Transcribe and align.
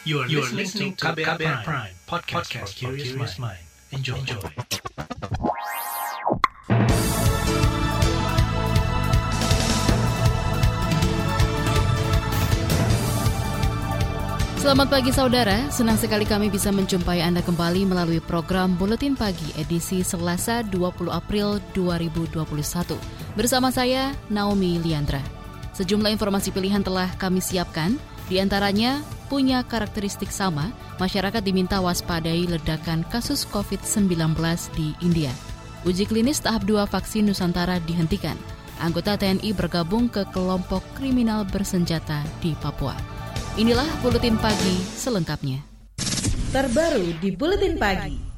You 0.00 0.24
are, 0.24 0.28
you 0.32 0.40
are 0.40 0.48
listening 0.56 0.96
to 0.96 1.12
KBR, 1.12 1.36
KBR 1.36 1.60
Prime, 1.60 1.60
Prime 1.60 1.92
podcast, 2.08 2.48
podcast 2.48 2.72
for 2.72 2.96
curious 2.96 3.36
mind. 3.36 3.60
Enjoy. 3.92 4.16
Enjoy. 4.16 4.40
Selamat 14.56 14.88
pagi 14.88 15.12
saudara, 15.12 15.68
senang 15.68 16.00
sekali 16.00 16.24
kami 16.24 16.48
bisa 16.48 16.72
menjumpai 16.72 17.20
Anda 17.20 17.44
kembali 17.44 17.84
melalui 17.84 18.24
program 18.24 18.80
Buletin 18.80 19.20
Pagi 19.20 19.52
edisi 19.60 20.00
Selasa 20.00 20.64
20 20.64 21.12
April 21.12 21.60
2021. 21.76 22.56
Bersama 23.36 23.68
saya, 23.68 24.16
Naomi 24.32 24.80
Liandra. 24.80 25.20
Sejumlah 25.76 26.08
informasi 26.08 26.56
pilihan 26.56 26.80
telah 26.80 27.12
kami 27.20 27.44
siapkan, 27.44 28.00
di 28.32 28.40
antaranya 28.40 29.19
punya 29.30 29.62
karakteristik 29.62 30.34
sama, 30.34 30.74
masyarakat 30.98 31.38
diminta 31.38 31.78
waspadai 31.78 32.50
ledakan 32.50 33.06
kasus 33.06 33.46
COVID-19 33.46 34.34
di 34.74 34.90
India. 34.98 35.30
Uji 35.86 36.04
klinis 36.10 36.42
tahap 36.42 36.66
2 36.66 36.90
vaksin 36.90 37.30
Nusantara 37.30 37.78
dihentikan. 37.86 38.34
Anggota 38.82 39.14
TNI 39.14 39.54
bergabung 39.54 40.10
ke 40.10 40.26
kelompok 40.34 40.82
kriminal 40.98 41.46
bersenjata 41.46 42.26
di 42.42 42.58
Papua. 42.58 42.98
Inilah 43.54 43.86
Buletin 44.02 44.34
Pagi 44.36 44.76
selengkapnya. 44.98 45.62
Terbaru 46.50 47.14
di 47.22 47.30
Buletin 47.30 47.78
Pagi. 47.78 48.29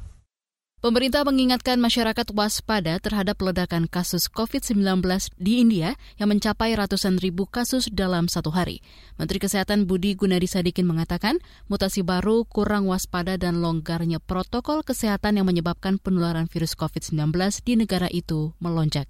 Pemerintah 0.83 1.23
mengingatkan 1.23 1.79
masyarakat 1.79 2.35
waspada 2.35 2.99
terhadap 2.99 3.39
ledakan 3.39 3.87
kasus 3.87 4.27
COVID-19 4.27 4.99
di 5.39 5.63
India 5.63 5.95
yang 6.19 6.27
mencapai 6.27 6.75
ratusan 6.75 7.23
ribu 7.23 7.47
kasus 7.47 7.87
dalam 7.87 8.27
satu 8.27 8.51
hari. 8.51 8.83
Menteri 9.15 9.39
Kesehatan 9.39 9.87
Budi 9.87 10.11
Gunadi 10.19 10.43
Sadikin 10.43 10.83
mengatakan 10.83 11.39
mutasi 11.71 12.03
baru 12.03 12.43
kurang 12.43 12.91
waspada 12.91 13.39
dan 13.39 13.63
longgarnya 13.63 14.19
protokol 14.19 14.83
kesehatan 14.83 15.39
yang 15.39 15.47
menyebabkan 15.47 16.03
penularan 16.03 16.51
virus 16.51 16.75
COVID-19 16.75 17.31
di 17.63 17.79
negara 17.79 18.11
itu 18.11 18.51
melonjak. 18.59 19.07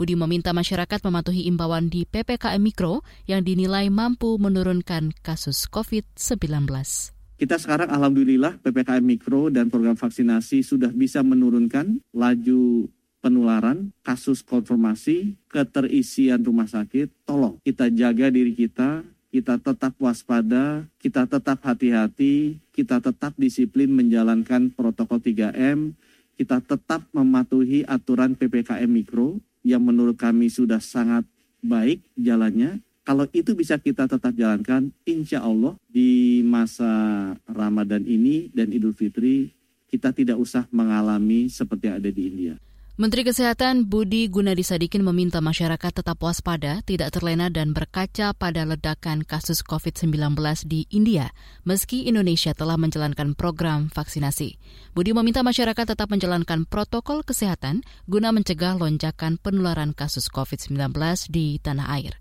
Budi 0.00 0.16
meminta 0.16 0.56
masyarakat 0.56 1.04
mematuhi 1.04 1.44
imbauan 1.52 1.92
di 1.92 2.08
PPKM 2.08 2.64
Mikro 2.64 3.04
yang 3.28 3.44
dinilai 3.44 3.92
mampu 3.92 4.40
menurunkan 4.40 5.12
kasus 5.20 5.68
COVID-19. 5.68 7.19
Kita 7.40 7.56
sekarang 7.56 7.88
alhamdulillah 7.88 8.60
PPKM 8.60 9.00
Mikro 9.00 9.48
dan 9.48 9.72
program 9.72 9.96
vaksinasi 9.96 10.60
sudah 10.60 10.92
bisa 10.92 11.24
menurunkan 11.24 12.04
laju 12.12 12.92
penularan, 13.24 13.96
kasus 14.04 14.44
konfirmasi, 14.44 15.40
keterisian 15.48 16.44
rumah 16.44 16.68
sakit. 16.68 17.08
Tolong 17.24 17.56
kita 17.64 17.88
jaga 17.96 18.28
diri 18.28 18.52
kita, 18.52 19.08
kita 19.32 19.56
tetap 19.56 19.96
waspada, 19.96 20.84
kita 21.00 21.24
tetap 21.24 21.64
hati-hati, 21.64 22.60
kita 22.76 23.00
tetap 23.00 23.32
disiplin 23.40 23.88
menjalankan 23.88 24.68
protokol 24.76 25.24
3M, 25.24 25.96
kita 26.36 26.60
tetap 26.60 27.08
mematuhi 27.16 27.88
aturan 27.88 28.36
PPKM 28.36 28.84
Mikro, 28.84 29.40
yang 29.64 29.80
menurut 29.80 30.20
kami 30.20 30.52
sudah 30.52 30.84
sangat 30.84 31.24
baik 31.64 32.04
jalannya. 32.20 32.84
Kalau 33.00 33.24
itu 33.32 33.56
bisa 33.56 33.80
kita 33.80 34.04
tetap 34.04 34.36
jalankan, 34.36 34.92
insya 35.08 35.40
Allah 35.40 35.74
di 35.88 36.40
masa 36.44 37.32
Ramadan 37.48 38.04
ini 38.04 38.52
dan 38.52 38.70
Idul 38.70 38.92
Fitri 38.92 39.56
kita 39.90 40.14
tidak 40.14 40.38
usah 40.38 40.70
mengalami 40.70 41.50
seperti 41.50 41.90
yang 41.90 41.96
ada 41.98 42.10
di 42.12 42.22
India. 42.30 42.54
Menteri 43.00 43.24
Kesehatan 43.24 43.88
Budi 43.88 44.28
Gunadi 44.28 44.60
Sadikin 44.60 45.00
meminta 45.00 45.40
masyarakat 45.40 45.88
tetap 45.88 46.20
waspada, 46.20 46.84
tidak 46.84 47.16
terlena 47.16 47.48
dan 47.48 47.72
berkaca 47.72 48.36
pada 48.36 48.68
ledakan 48.68 49.24
kasus 49.24 49.64
COVID-19 49.64 50.36
di 50.68 50.84
India, 50.92 51.32
meski 51.64 52.04
Indonesia 52.04 52.52
telah 52.52 52.76
menjalankan 52.76 53.32
program 53.32 53.88
vaksinasi. 53.88 54.60
Budi 54.92 55.16
meminta 55.16 55.40
masyarakat 55.40 55.96
tetap 55.96 56.12
menjalankan 56.12 56.68
protokol 56.68 57.24
kesehatan 57.24 57.88
guna 58.04 58.36
mencegah 58.36 58.76
lonjakan 58.76 59.40
penularan 59.40 59.96
kasus 59.96 60.28
COVID-19 60.28 60.92
di 61.32 61.56
tanah 61.56 61.88
air. 61.96 62.20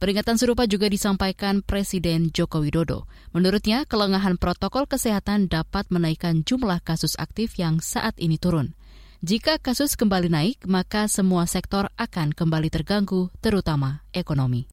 Peringatan 0.00 0.40
serupa 0.40 0.64
juga 0.64 0.88
disampaikan 0.88 1.60
Presiden 1.60 2.32
Joko 2.32 2.64
Widodo. 2.64 3.04
Menurutnya, 3.36 3.84
kelengahan 3.84 4.40
protokol 4.40 4.88
kesehatan 4.88 5.52
dapat 5.52 5.92
menaikkan 5.92 6.40
jumlah 6.40 6.80
kasus 6.80 7.20
aktif 7.20 7.60
yang 7.60 7.84
saat 7.84 8.16
ini 8.16 8.40
turun. 8.40 8.72
Jika 9.20 9.60
kasus 9.60 10.00
kembali 10.00 10.32
naik, 10.32 10.64
maka 10.64 11.04
semua 11.04 11.44
sektor 11.44 11.92
akan 12.00 12.32
kembali 12.32 12.72
terganggu, 12.72 13.28
terutama 13.44 14.00
ekonomi. 14.16 14.72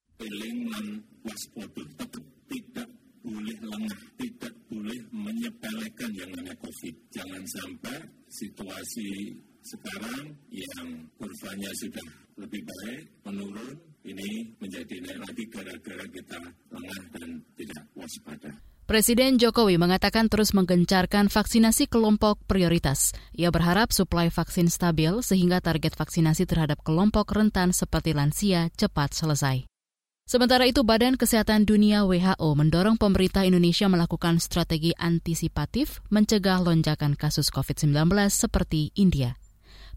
tidak 2.48 2.88
boleh 3.20 3.58
lengah, 3.68 4.00
tidak 4.16 4.56
boleh 4.72 5.00
menyepelekan 5.12 6.12
yang 6.16 6.32
namanya 6.40 6.56
COVID. 6.56 6.96
Jangan 7.12 7.44
sampai 7.44 8.00
situasi 8.32 9.36
sekarang 9.60 10.40
yang 10.56 10.88
kurvanya 11.20 11.72
sudah 11.84 12.08
lebih 12.40 12.64
baik, 12.64 13.04
menurun, 13.28 13.76
ini 14.08 14.56
menjadi 14.68 14.96
naik 15.00 15.20
lagi 15.24 15.44
gara-gara 15.48 16.06
kita 16.12 16.38
lengah 16.76 17.04
dan 17.16 17.30
tidak 17.56 17.84
waspada. 17.96 18.52
Presiden 18.88 19.36
Jokowi 19.36 19.76
mengatakan 19.76 20.32
terus 20.32 20.56
menggencarkan 20.56 21.28
vaksinasi 21.28 21.92
kelompok 21.92 22.40
prioritas. 22.48 23.12
Ia 23.36 23.52
berharap 23.52 23.92
suplai 23.92 24.32
vaksin 24.32 24.72
stabil 24.72 25.12
sehingga 25.24 25.60
target 25.60 25.96
vaksinasi 25.96 26.48
terhadap 26.48 26.84
kelompok 26.84 27.32
rentan 27.36 27.76
seperti 27.76 28.16
lansia 28.16 28.72
cepat 28.76 29.12
selesai. 29.12 29.68
Sementara 30.28 30.68
itu, 30.68 30.84
Badan 30.84 31.16
Kesehatan 31.16 31.64
Dunia 31.64 32.04
WHO 32.04 32.52
mendorong 32.52 33.00
pemerintah 33.00 33.48
Indonesia 33.48 33.88
melakukan 33.88 34.44
strategi 34.44 34.92
antisipatif 34.96 36.04
mencegah 36.12 36.60
lonjakan 36.60 37.16
kasus 37.16 37.48
COVID-19 37.48 37.96
seperti 38.28 38.92
India. 39.00 39.40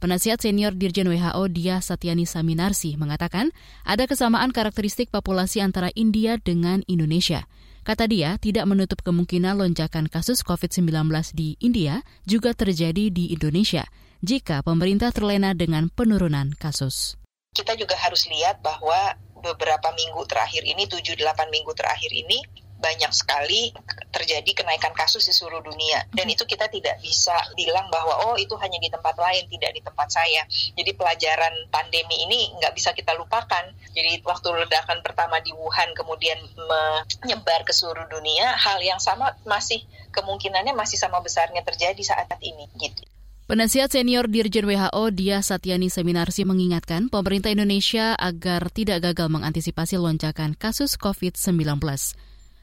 Penasihat 0.00 0.40
senior 0.40 0.72
Dirjen 0.72 1.12
WHO 1.12 1.44
Dia 1.52 1.84
Satyani 1.84 2.24
Saminarsi 2.24 2.96
mengatakan 2.96 3.52
ada 3.84 4.08
kesamaan 4.08 4.50
karakteristik 4.50 5.12
populasi 5.12 5.60
antara 5.60 5.92
India 5.92 6.40
dengan 6.40 6.80
Indonesia– 6.88 7.44
Kata 7.80 8.04
dia, 8.04 8.36
tidak 8.36 8.68
menutup 8.68 9.00
kemungkinan 9.00 9.56
lonjakan 9.56 10.12
kasus 10.12 10.44
COVID-19 10.44 11.08
di 11.32 11.56
India 11.64 12.04
juga 12.28 12.52
terjadi 12.52 13.08
di 13.08 13.32
Indonesia 13.32 13.88
jika 14.20 14.60
pemerintah 14.60 15.08
terlena 15.16 15.56
dengan 15.56 15.88
penurunan 15.88 16.52
kasus. 16.60 17.16
Kita 17.56 17.72
juga 17.80 17.96
harus 17.96 18.28
lihat 18.28 18.60
bahwa 18.60 19.16
beberapa 19.40 19.88
minggu 19.96 20.22
terakhir 20.28 20.60
ini, 20.68 20.84
7-8 20.84 21.48
minggu 21.48 21.72
terakhir 21.72 22.12
ini, 22.12 22.44
banyak 22.80 23.12
sekali 23.12 23.70
terjadi 24.10 24.50
kenaikan 24.64 24.90
kasus 24.96 25.28
di 25.28 25.32
seluruh 25.36 25.62
dunia. 25.62 26.08
Dan 26.10 26.26
itu 26.26 26.42
kita 26.48 26.66
tidak 26.66 26.98
bisa 27.04 27.36
bilang 27.54 27.86
bahwa 27.92 28.32
oh 28.32 28.36
itu 28.40 28.56
hanya 28.58 28.80
di 28.80 28.90
tempat 28.90 29.14
lain 29.20 29.46
tidak 29.46 29.70
di 29.76 29.80
tempat 29.84 30.08
saya. 30.10 30.42
Jadi 30.50 30.90
pelajaran 30.96 31.54
pandemi 31.70 32.26
ini 32.26 32.50
nggak 32.58 32.74
bisa 32.74 32.90
kita 32.96 33.14
lupakan. 33.14 33.70
Jadi 33.94 34.24
waktu 34.26 34.48
ledakan 34.66 35.04
pertama 35.04 35.38
di 35.44 35.54
Wuhan 35.54 35.92
kemudian 35.94 36.40
menyebar 36.56 37.62
ke 37.62 37.70
seluruh 37.70 38.08
dunia 38.10 38.56
hal 38.56 38.82
yang 38.82 38.98
sama 38.98 39.36
masih 39.46 39.84
kemungkinannya 40.10 40.74
masih 40.74 40.98
sama 40.98 41.22
besarnya 41.22 41.62
terjadi 41.62 42.02
saat 42.02 42.26
ini 42.42 42.66
gitu. 42.80 43.06
Penasihat 43.50 43.90
senior 43.90 44.30
Dirjen 44.30 44.62
WHO 44.62 45.10
Dia 45.10 45.42
Satyani 45.42 45.90
Seminarsi 45.90 46.46
mengingatkan 46.46 47.10
pemerintah 47.10 47.50
Indonesia 47.50 48.14
agar 48.14 48.70
tidak 48.70 49.02
gagal 49.10 49.26
mengantisipasi 49.26 49.98
lonjakan 49.98 50.54
kasus 50.54 50.94
COVID-19. 50.94 51.82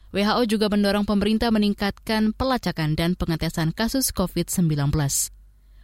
WHO 0.08 0.48
juga 0.48 0.72
mendorong 0.72 1.04
pemerintah 1.04 1.52
meningkatkan 1.52 2.32
pelacakan 2.32 2.96
dan 2.96 3.12
pengetesan 3.12 3.76
kasus 3.76 4.08
COVID-19. 4.16 4.88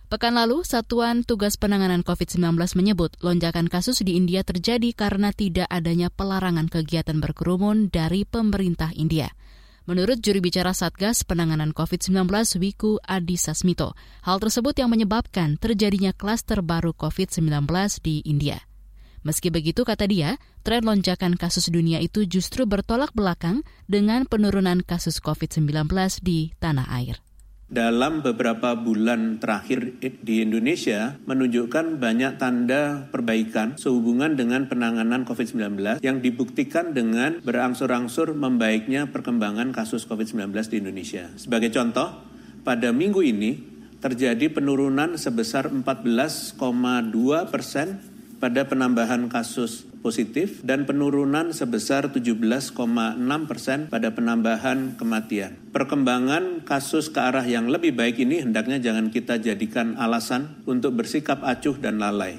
Pekan 0.09 0.33
lalu, 0.37 0.65
Satuan 0.65 1.29
Tugas 1.29 1.61
Penanganan 1.61 2.01
COVID-19 2.01 2.57
menyebut 2.77 3.13
lonjakan 3.21 3.69
kasus 3.69 4.01
di 4.01 4.17
India 4.17 4.41
terjadi 4.41 4.97
karena 4.97 5.29
tidak 5.37 5.69
adanya 5.69 6.09
pelarangan 6.09 6.73
kegiatan 6.73 7.21
berkerumun 7.21 7.93
dari 7.93 8.25
pemerintah 8.25 8.97
India. 8.97 9.29
Menurut 9.85 10.25
juri 10.25 10.41
bicara 10.41 10.73
Satgas 10.73 11.29
Penanganan 11.29 11.77
COVID-19 11.77 12.25
Wiku 12.57 12.97
Adi 13.05 13.37
Sasmito, 13.37 13.93
hal 14.25 14.41
tersebut 14.41 14.73
yang 14.81 14.89
menyebabkan 14.89 15.61
terjadinya 15.61 16.17
klaster 16.17 16.65
baru 16.65 16.97
COVID-19 16.97 17.69
di 18.01 18.25
India. 18.25 18.65
Meski 19.25 19.49
begitu, 19.49 19.89
kata 19.89 20.05
dia, 20.05 20.37
tren 20.61 20.85
lonjakan 20.85 21.41
kasus 21.41 21.73
dunia 21.73 21.97
itu 22.05 22.29
justru 22.29 22.69
bertolak 22.69 23.17
belakang 23.17 23.65
dengan 23.89 24.29
penurunan 24.29 24.85
kasus 24.85 25.17
COVID-19 25.25 25.89
di 26.21 26.53
tanah 26.61 26.85
air 26.93 27.25
dalam 27.75 28.23
beberapa 28.23 28.79
bulan 28.79 29.43
terakhir 29.43 29.99
di 29.99 30.47
Indonesia 30.47 31.19
menunjukkan 31.27 31.99
banyak 31.99 32.39
tanda 32.39 33.11
perbaikan 33.11 33.75
sehubungan 33.75 34.39
dengan 34.39 34.71
penanganan 34.71 35.27
COVID-19 35.27 35.99
yang 35.99 36.23
dibuktikan 36.23 36.95
dengan 36.95 37.43
berangsur-angsur 37.43 38.31
membaiknya 38.39 39.11
perkembangan 39.11 39.75
kasus 39.75 40.07
COVID-19 40.07 40.55
di 40.71 40.77
Indonesia. 40.87 41.35
Sebagai 41.35 41.75
contoh, 41.75 42.15
pada 42.63 42.95
minggu 42.95 43.25
ini 43.27 43.59
terjadi 43.99 44.55
penurunan 44.55 45.19
sebesar 45.19 45.67
14,2 45.67 46.61
persen 47.51 48.14
pada 48.45 48.69
penambahan 48.69 49.33
kasus 49.33 49.89
positif 50.05 50.61
dan 50.61 50.85
penurunan 50.85 51.57
sebesar 51.57 52.13
17,6 52.13 52.77
persen 53.49 53.89
pada 53.89 54.13
penambahan 54.13 55.01
kematian. 55.01 55.57
Perkembangan 55.73 56.61
kasus 56.69 57.09
ke 57.09 57.25
arah 57.25 57.49
yang 57.49 57.73
lebih 57.73 57.97
baik 57.97 58.21
ini 58.21 58.45
hendaknya 58.45 58.77
jangan 58.85 59.09
kita 59.09 59.41
jadikan 59.41 59.97
alasan 59.97 60.61
untuk 60.69 60.93
bersikap 60.93 61.41
acuh 61.41 61.81
dan 61.81 61.97
lalai. 61.97 62.37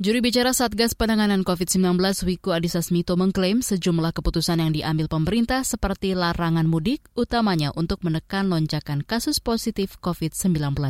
Juri 0.00 0.24
bicara 0.24 0.56
Satgas 0.56 0.96
Penanganan 0.96 1.44
COVID-19 1.44 2.00
Wiku 2.24 2.56
Adhisa 2.56 2.80
Smito 2.80 3.12
mengklaim 3.20 3.60
sejumlah 3.60 4.16
keputusan 4.16 4.64
yang 4.64 4.72
diambil 4.72 5.12
pemerintah 5.12 5.68
seperti 5.68 6.16
larangan 6.16 6.64
mudik 6.64 7.04
utamanya 7.12 7.76
untuk 7.76 8.00
menekan 8.08 8.48
lonjakan 8.48 9.04
kasus 9.04 9.36
positif 9.36 10.00
COVID-19. 10.00 10.80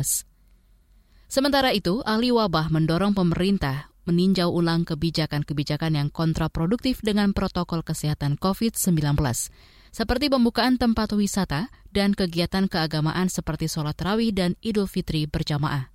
Sementara 1.29 1.75
itu, 1.75 1.99
ahli 2.07 2.31
wabah 2.31 2.73
mendorong 2.73 3.13
pemerintah 3.13 3.92
meninjau 4.09 4.51
ulang 4.51 4.83
kebijakan-kebijakan 4.83 5.95
yang 5.95 6.09
kontraproduktif 6.09 6.99
dengan 7.05 7.31
protokol 7.31 7.85
kesehatan 7.85 8.35
COVID-19, 8.41 9.15
seperti 9.93 10.25
pembukaan 10.27 10.81
tempat 10.81 11.13
wisata 11.13 11.69
dan 11.93 12.17
kegiatan 12.17 12.65
keagamaan 12.65 13.29
seperti 13.29 13.69
sholat 13.69 13.95
rawih 14.01 14.33
dan 14.33 14.57
idul 14.65 14.89
fitri 14.89 15.29
berjamaah. 15.29 15.92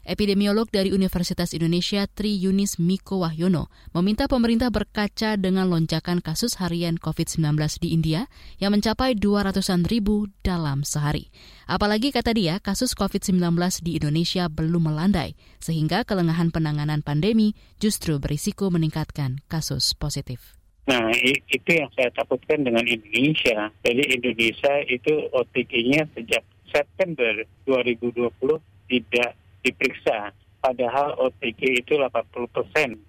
Epidemiolog 0.00 0.72
dari 0.72 0.90
Universitas 0.96 1.52
Indonesia 1.52 2.08
Tri 2.08 2.32
Yunis 2.32 2.80
Miko 2.80 3.20
Wahyono 3.20 3.68
meminta 3.92 4.24
pemerintah 4.24 4.72
berkaca 4.72 5.36
dengan 5.36 5.68
lonjakan 5.68 6.24
kasus 6.24 6.56
harian 6.56 6.96
COVID-19 6.96 7.52
di 7.84 7.92
India 7.92 8.20
yang 8.56 8.72
mencapai 8.72 9.12
200-an 9.16 9.84
ribu 9.84 10.32
dalam 10.40 10.82
sehari. 10.88 11.28
Apalagi 11.68 12.16
kata 12.16 12.32
dia, 12.32 12.58
kasus 12.64 12.96
COVID-19 12.96 13.52
di 13.84 14.00
Indonesia 14.00 14.48
belum 14.48 14.88
melandai, 14.88 15.36
sehingga 15.60 16.08
kelengahan 16.08 16.48
penanganan 16.48 17.04
pandemi 17.04 17.52
justru 17.76 18.16
berisiko 18.16 18.72
meningkatkan 18.72 19.44
kasus 19.52 19.92
positif. 19.92 20.56
Nah, 20.88 21.12
itu 21.14 21.70
yang 21.70 21.92
saya 21.92 22.08
takutkan 22.16 22.64
dengan 22.66 22.82
Indonesia. 22.82 23.68
Jadi 23.84 24.02
Indonesia 24.16 24.74
itu 24.88 25.28
OTG-nya 25.30 26.08
sejak 26.16 26.42
September 26.72 27.44
2020 27.68 28.26
tidak 28.90 29.39
diperiksa. 29.64 30.32
Padahal 30.60 31.16
OTG 31.16 31.80
itu 31.80 31.96
80% 31.96 32.20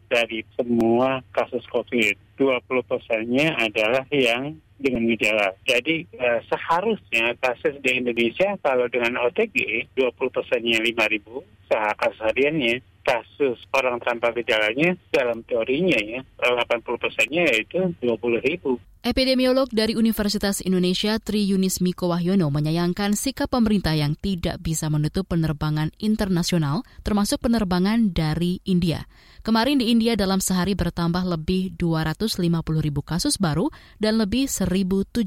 dari 0.07 0.39
semua 0.55 1.19
kasus 1.35 1.63
COVID. 1.67 2.15
20 2.39 2.63
persennya 2.87 3.59
adalah 3.59 4.07
yang 4.07 4.55
dengan 4.79 5.05
gejala. 5.13 5.53
Jadi 5.67 6.07
eh, 6.15 6.39
seharusnya 6.47 7.37
kasus 7.37 7.75
di 7.83 8.01
Indonesia 8.01 8.55
kalau 8.63 8.87
dengan 8.87 9.19
OTG 9.27 9.87
20 9.93 10.15
persennya 10.31 10.79
5 10.79 11.13
ribu, 11.13 11.43
kasus 11.71 12.19
hariannya 12.23 12.79
kasus 13.01 13.57
orang 13.73 13.97
tanpa 14.01 14.31
gejalanya 14.33 14.95
dalam 15.09 15.41
teorinya 15.45 15.97
ya 15.99 16.21
80 16.41 16.85
persennya 17.01 17.43
yaitu 17.49 17.93
20 17.99 18.47
ribu. 18.47 18.77
Epidemiolog 19.01 19.65
dari 19.73 19.97
Universitas 19.97 20.61
Indonesia 20.61 21.17
Tri 21.17 21.41
Yunis 21.41 21.81
Miko 21.81 22.13
Wahyono 22.13 22.53
menyayangkan 22.53 23.17
sikap 23.17 23.49
pemerintah 23.49 23.97
yang 23.97 24.13
tidak 24.13 24.61
bisa 24.61 24.93
menutup 24.93 25.25
penerbangan 25.25 25.89
internasional 25.97 26.85
termasuk 27.01 27.41
penerbangan 27.41 28.13
dari 28.13 28.61
India. 28.61 29.09
Kemarin 29.41 29.81
di 29.81 29.89
India 29.89 30.13
dalam 30.13 30.37
sehari 30.37 30.77
bertambah 30.77 31.25
lebih 31.25 31.73
250 31.81 32.45
ribu 32.77 33.01
kasus 33.01 33.41
baru 33.41 33.73
dan 33.97 34.21
lebih 34.21 34.45
1.700 34.45 35.25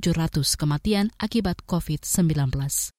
kematian 0.54 1.10
akibat 1.18 1.66
COVID-19. 1.66 2.94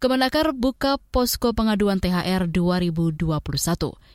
Kemenakar 0.00 0.56
buka 0.56 0.96
posko 1.12 1.52
pengaduan 1.52 2.00
THR 2.00 2.48
2021. 2.48 3.20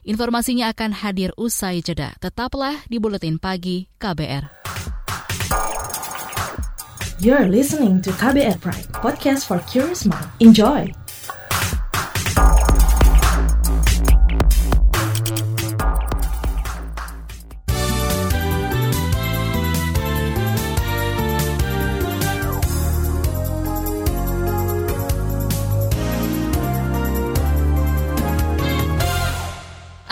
Informasinya 0.02 0.74
akan 0.74 0.98
hadir 0.98 1.30
usai 1.38 1.86
jeda. 1.86 2.18
Tetaplah 2.18 2.90
di 2.90 2.98
Buletin 2.98 3.38
Pagi 3.38 3.86
KBR. 4.02 4.50
You're 7.22 7.46
listening 7.46 8.02
to 8.02 8.10
KBR 8.18 8.58
Pride, 8.66 8.90
podcast 8.98 9.46
for 9.46 9.62
curious 9.70 10.10
mind. 10.10 10.26
Enjoy! 10.42 10.90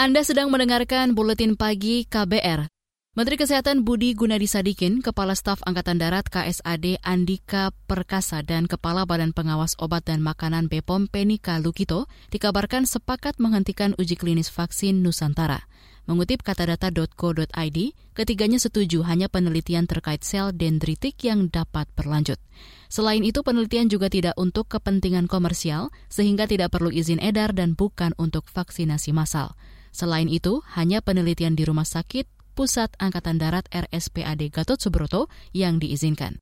Anda 0.03 0.19
sedang 0.27 0.51
mendengarkan 0.51 1.15
buletin 1.15 1.55
pagi 1.55 2.03
KBR. 2.03 2.67
Menteri 3.15 3.39
Kesehatan 3.39 3.87
Budi 3.87 4.11
Gunadi 4.11 4.51
Sadikin, 4.51 4.99
Kepala 4.99 5.31
Staf 5.31 5.63
Angkatan 5.63 5.95
Darat 5.95 6.27
KSAD 6.27 6.99
Andika 7.07 7.71
Perkasa 7.87 8.43
dan 8.43 8.67
Kepala 8.67 9.07
Badan 9.07 9.31
Pengawas 9.31 9.79
Obat 9.79 10.03
dan 10.11 10.19
Makanan 10.19 10.67
BPOM 10.67 11.07
Penika 11.07 11.55
Lukito 11.63 12.11
dikabarkan 12.35 12.83
sepakat 12.83 13.39
menghentikan 13.39 13.95
uji 13.95 14.19
klinis 14.19 14.51
vaksin 14.51 14.99
Nusantara. 15.07 15.71
Mengutip 16.03 16.43
katadata.co.id, 16.43 17.77
ketiganya 18.11 18.59
setuju 18.59 19.07
hanya 19.07 19.31
penelitian 19.31 19.87
terkait 19.87 20.27
sel 20.27 20.51
dendritik 20.51 21.15
yang 21.23 21.47
dapat 21.47 21.87
berlanjut. 21.95 22.43
Selain 22.91 23.23
itu, 23.23 23.39
penelitian 23.39 23.87
juga 23.87 24.11
tidak 24.11 24.35
untuk 24.35 24.67
kepentingan 24.67 25.31
komersial, 25.31 25.95
sehingga 26.11 26.43
tidak 26.43 26.75
perlu 26.75 26.91
izin 26.91 27.23
edar 27.23 27.55
dan 27.55 27.79
bukan 27.79 28.11
untuk 28.19 28.51
vaksinasi 28.51 29.15
massal. 29.15 29.55
Selain 29.93 30.25
itu, 30.25 30.65
hanya 30.73 31.05
penelitian 31.05 31.53
di 31.53 31.69
Rumah 31.69 31.85
Sakit 31.85 32.25
Pusat 32.57 32.97
Angkatan 32.97 33.37
Darat 33.37 33.69
RSPAD 33.69 34.49
Gatot 34.49 34.81
Subroto 34.81 35.29
yang 35.53 35.77
diizinkan. 35.77 36.41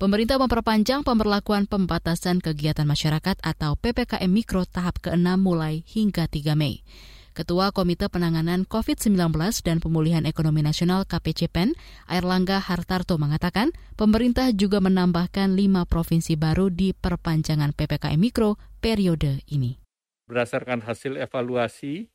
Pemerintah 0.00 0.38
memperpanjang 0.40 1.02
pemberlakuan 1.04 1.68
pembatasan 1.68 2.40
kegiatan 2.40 2.86
masyarakat 2.88 3.36
atau 3.42 3.74
PPKM 3.76 4.30
Mikro 4.30 4.62
tahap 4.64 5.02
ke-6 5.02 5.28
mulai 5.36 5.82
hingga 5.84 6.24
3 6.30 6.54
Mei. 6.54 6.86
Ketua 7.34 7.70
Komite 7.70 8.10
Penanganan 8.10 8.66
COVID-19 8.66 9.14
dan 9.62 9.78
Pemulihan 9.78 10.26
Ekonomi 10.26 10.62
Nasional 10.62 11.06
KPCPEN, 11.06 11.74
Airlangga 12.10 12.58
Hartarto 12.58 13.14
mengatakan, 13.14 13.70
pemerintah 13.94 14.50
juga 14.54 14.82
menambahkan 14.82 15.54
lima 15.54 15.86
provinsi 15.86 16.34
baru 16.34 16.66
di 16.70 16.94
perpanjangan 16.94 17.74
PPKM 17.74 18.18
Mikro 18.18 18.58
periode 18.82 19.42
ini. 19.50 19.78
Berdasarkan 20.26 20.82
hasil 20.82 21.14
evaluasi 21.18 22.10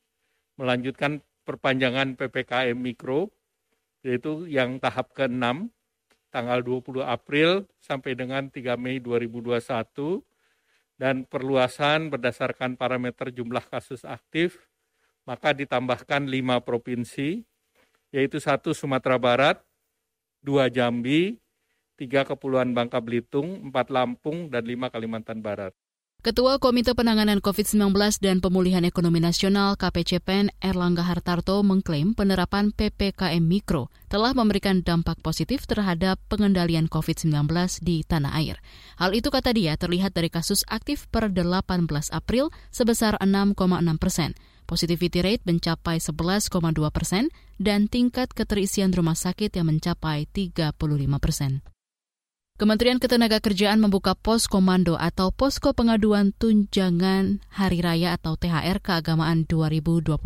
melanjutkan 0.55 1.21
perpanjangan 1.43 2.15
PPKM 2.15 2.77
Mikro, 2.77 3.33
yaitu 4.03 4.47
yang 4.47 4.79
tahap 4.79 5.15
ke-6, 5.15 5.71
tanggal 6.33 6.59
20 6.65 7.05
April 7.05 7.69
sampai 7.79 8.17
dengan 8.17 8.49
3 8.49 8.75
Mei 8.79 8.97
2021, 8.99 10.23
dan 10.97 11.25
perluasan 11.25 12.13
berdasarkan 12.13 12.77
parameter 12.77 13.33
jumlah 13.33 13.65
kasus 13.67 14.05
aktif, 14.05 14.61
maka 15.27 15.55
ditambahkan 15.55 16.27
lima 16.27 16.59
provinsi, 16.59 17.43
yaitu 18.13 18.37
satu 18.37 18.75
Sumatera 18.75 19.17
Barat, 19.17 19.57
dua 20.43 20.67
Jambi, 20.67 21.39
tiga 21.95 22.27
Kepulauan 22.27 22.75
Bangka 22.75 22.99
Belitung, 22.99 23.71
empat 23.71 23.89
Lampung, 23.89 24.51
dan 24.51 24.67
lima 24.67 24.91
Kalimantan 24.91 25.39
Barat. 25.39 25.73
Ketua 26.23 26.55
Komite 26.55 26.95
Penanganan 26.95 27.43
COVID-19 27.43 27.91
dan 28.23 28.39
Pemulihan 28.39 28.87
Ekonomi 28.87 29.19
Nasional 29.19 29.75
KPCPEN 29.75 30.55
Erlangga 30.63 31.03
Hartarto 31.03 31.59
mengklaim 31.67 32.15
penerapan 32.15 32.71
PPKM 32.71 33.43
Mikro 33.43 33.91
telah 34.07 34.31
memberikan 34.31 34.79
dampak 34.79 35.19
positif 35.19 35.67
terhadap 35.67 36.15
pengendalian 36.31 36.87
COVID-19 36.87 37.43
di 37.83 38.07
tanah 38.07 38.39
air. 38.39 38.63
Hal 39.03 39.11
itu 39.11 39.27
kata 39.27 39.51
dia 39.51 39.75
terlihat 39.75 40.15
dari 40.15 40.31
kasus 40.31 40.63
aktif 40.71 41.11
per 41.11 41.27
18 41.27 41.67
April 42.15 42.55
sebesar 42.71 43.19
6,6 43.19 43.59
persen. 43.99 44.31
Positivity 44.63 45.19
rate 45.19 45.43
mencapai 45.43 45.99
11,2 45.99 46.55
persen 46.87 47.35
dan 47.59 47.91
tingkat 47.91 48.31
keterisian 48.31 48.95
rumah 48.95 49.19
sakit 49.19 49.51
yang 49.59 49.67
mencapai 49.67 50.23
35 50.31 50.71
persen. 51.19 51.72
Kementerian 52.53 53.01
Ketenagakerjaan 53.01 53.81
membuka 53.81 54.13
pos 54.13 54.45
komando 54.45 54.93
atau 54.93 55.33
posko 55.33 55.73
pengaduan 55.73 56.37
tunjangan 56.37 57.41
hari 57.49 57.81
raya 57.81 58.13
atau 58.13 58.37
THR 58.37 58.77
keagamaan 58.77 59.49
2021. 59.49 60.21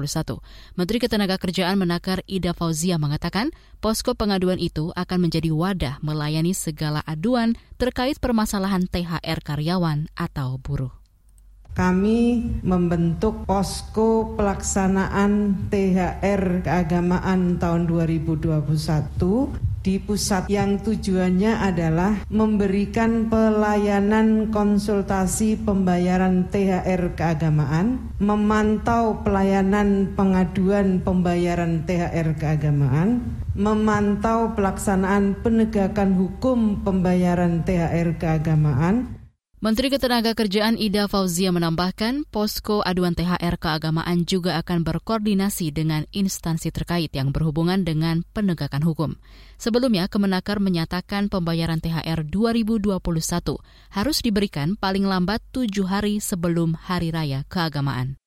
Menteri 0.76 0.98
Ketenagakerjaan 1.00 1.80
menakar 1.80 2.28
Ida 2.28 2.52
Fauzia 2.52 3.00
mengatakan, 3.00 3.56
posko 3.80 4.12
pengaduan 4.12 4.60
itu 4.60 4.92
akan 5.00 5.32
menjadi 5.32 5.56
wadah 5.56 6.04
melayani 6.04 6.52
segala 6.52 7.00
aduan 7.08 7.56
terkait 7.80 8.20
permasalahan 8.20 8.92
THR 8.92 9.40
karyawan 9.40 10.12
atau 10.20 10.60
buruh. 10.60 10.97
Kami 11.78 12.42
membentuk 12.66 13.46
posko 13.46 14.34
pelaksanaan 14.34 15.70
THR 15.70 16.66
keagamaan 16.66 17.62
tahun 17.62 17.86
2021 17.86 19.78
di 19.86 20.04
pusat 20.04 20.52
yang 20.52 20.84
tujuannya 20.84 21.64
adalah 21.64 22.26
memberikan 22.28 23.32
pelayanan 23.32 24.52
konsultasi 24.52 25.56
pembayaran 25.64 26.50
THR 26.52 27.16
keagamaan, 27.16 28.12
memantau 28.20 29.24
pelayanan 29.24 30.12
pengaduan 30.12 31.00
pembayaran 31.00 31.88
THR 31.88 32.36
keagamaan, 32.36 33.24
memantau 33.56 34.52
pelaksanaan 34.60 35.40
penegakan 35.40 36.20
hukum 36.20 36.84
pembayaran 36.84 37.64
THR 37.64 38.20
keagamaan, 38.20 39.17
Menteri 39.58 39.90
Ketenagakerjaan 39.90 40.78
Ida 40.78 41.10
Fauzia 41.10 41.50
menambahkan, 41.50 42.30
posko 42.30 42.86
aduan 42.86 43.18
THR 43.18 43.58
keagamaan 43.58 44.22
juga 44.22 44.54
akan 44.62 44.86
berkoordinasi 44.86 45.74
dengan 45.74 46.06
instansi 46.14 46.70
terkait 46.70 47.10
yang 47.18 47.34
berhubungan 47.34 47.82
dengan 47.82 48.22
penegakan 48.38 48.86
hukum. 48.86 49.12
Sebelumnya, 49.58 50.06
Kemenakar 50.14 50.62
menyatakan 50.62 51.34
pembayaran 51.34 51.82
THR 51.82 52.30
2021 52.30 53.02
harus 53.98 54.18
diberikan 54.22 54.78
paling 54.78 55.10
lambat 55.10 55.42
tujuh 55.50 55.90
hari 55.90 56.22
sebelum 56.22 56.78
Hari 56.78 57.10
Raya 57.10 57.42
Keagamaan. 57.50 58.22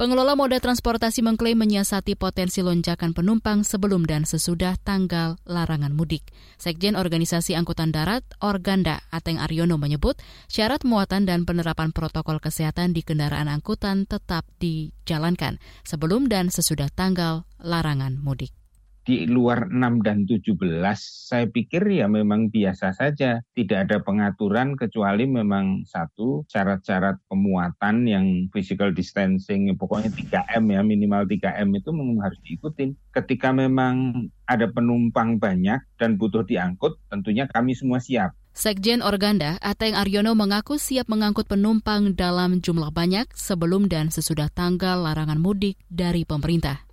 Pengelola 0.00 0.32
moda 0.32 0.56
transportasi 0.56 1.20
mengklaim 1.20 1.60
menyiasati 1.60 2.16
potensi 2.16 2.64
lonjakan 2.64 3.12
penumpang 3.12 3.60
sebelum 3.60 4.08
dan 4.08 4.24
sesudah 4.24 4.80
tanggal 4.80 5.36
larangan 5.44 5.92
mudik. 5.92 6.24
Sekjen 6.56 6.96
Organisasi 6.96 7.52
Angkutan 7.52 7.92
Darat, 7.92 8.24
Organda, 8.40 9.04
Ateng 9.12 9.36
Aryono 9.36 9.76
menyebut 9.76 10.16
syarat 10.48 10.88
muatan 10.88 11.28
dan 11.28 11.44
penerapan 11.44 11.92
protokol 11.92 12.40
kesehatan 12.40 12.96
di 12.96 13.04
kendaraan 13.04 13.52
angkutan 13.52 14.08
tetap 14.08 14.48
dijalankan 14.64 15.60
sebelum 15.84 16.24
dan 16.24 16.48
sesudah 16.48 16.88
tanggal 16.88 17.44
larangan 17.60 18.16
mudik 18.16 18.61
di 19.02 19.26
luar 19.26 19.66
6 19.66 20.06
dan 20.06 20.24
17 20.24 20.54
saya 20.94 21.46
pikir 21.50 21.82
ya 21.90 22.06
memang 22.06 22.48
biasa 22.48 22.94
saja. 22.94 23.42
Tidak 23.54 23.78
ada 23.88 23.98
pengaturan 23.98 24.78
kecuali 24.78 25.26
memang 25.26 25.82
satu 25.86 26.46
syarat-syarat 26.46 27.18
pemuatan 27.26 28.06
yang 28.06 28.26
physical 28.54 28.94
distancing 28.94 29.74
pokoknya 29.74 30.14
3M 30.14 30.64
ya 30.70 30.80
minimal 30.86 31.26
3M 31.26 31.68
itu 31.74 31.90
memang 31.90 32.18
harus 32.22 32.38
diikutin. 32.46 32.94
Ketika 33.10 33.50
memang 33.50 34.28
ada 34.46 34.70
penumpang 34.70 35.42
banyak 35.42 35.82
dan 35.98 36.14
butuh 36.14 36.46
diangkut 36.46 36.98
tentunya 37.10 37.50
kami 37.50 37.74
semua 37.74 37.98
siap. 37.98 38.38
Sekjen 38.52 39.00
Organda, 39.00 39.56
Ateng 39.64 39.96
Aryono 39.96 40.36
mengaku 40.36 40.76
siap 40.76 41.08
mengangkut 41.08 41.48
penumpang 41.48 42.12
dalam 42.12 42.60
jumlah 42.60 42.92
banyak 42.92 43.32
sebelum 43.32 43.88
dan 43.88 44.12
sesudah 44.12 44.52
tanggal 44.52 45.00
larangan 45.00 45.40
mudik 45.40 45.80
dari 45.88 46.28
pemerintah. 46.28 46.91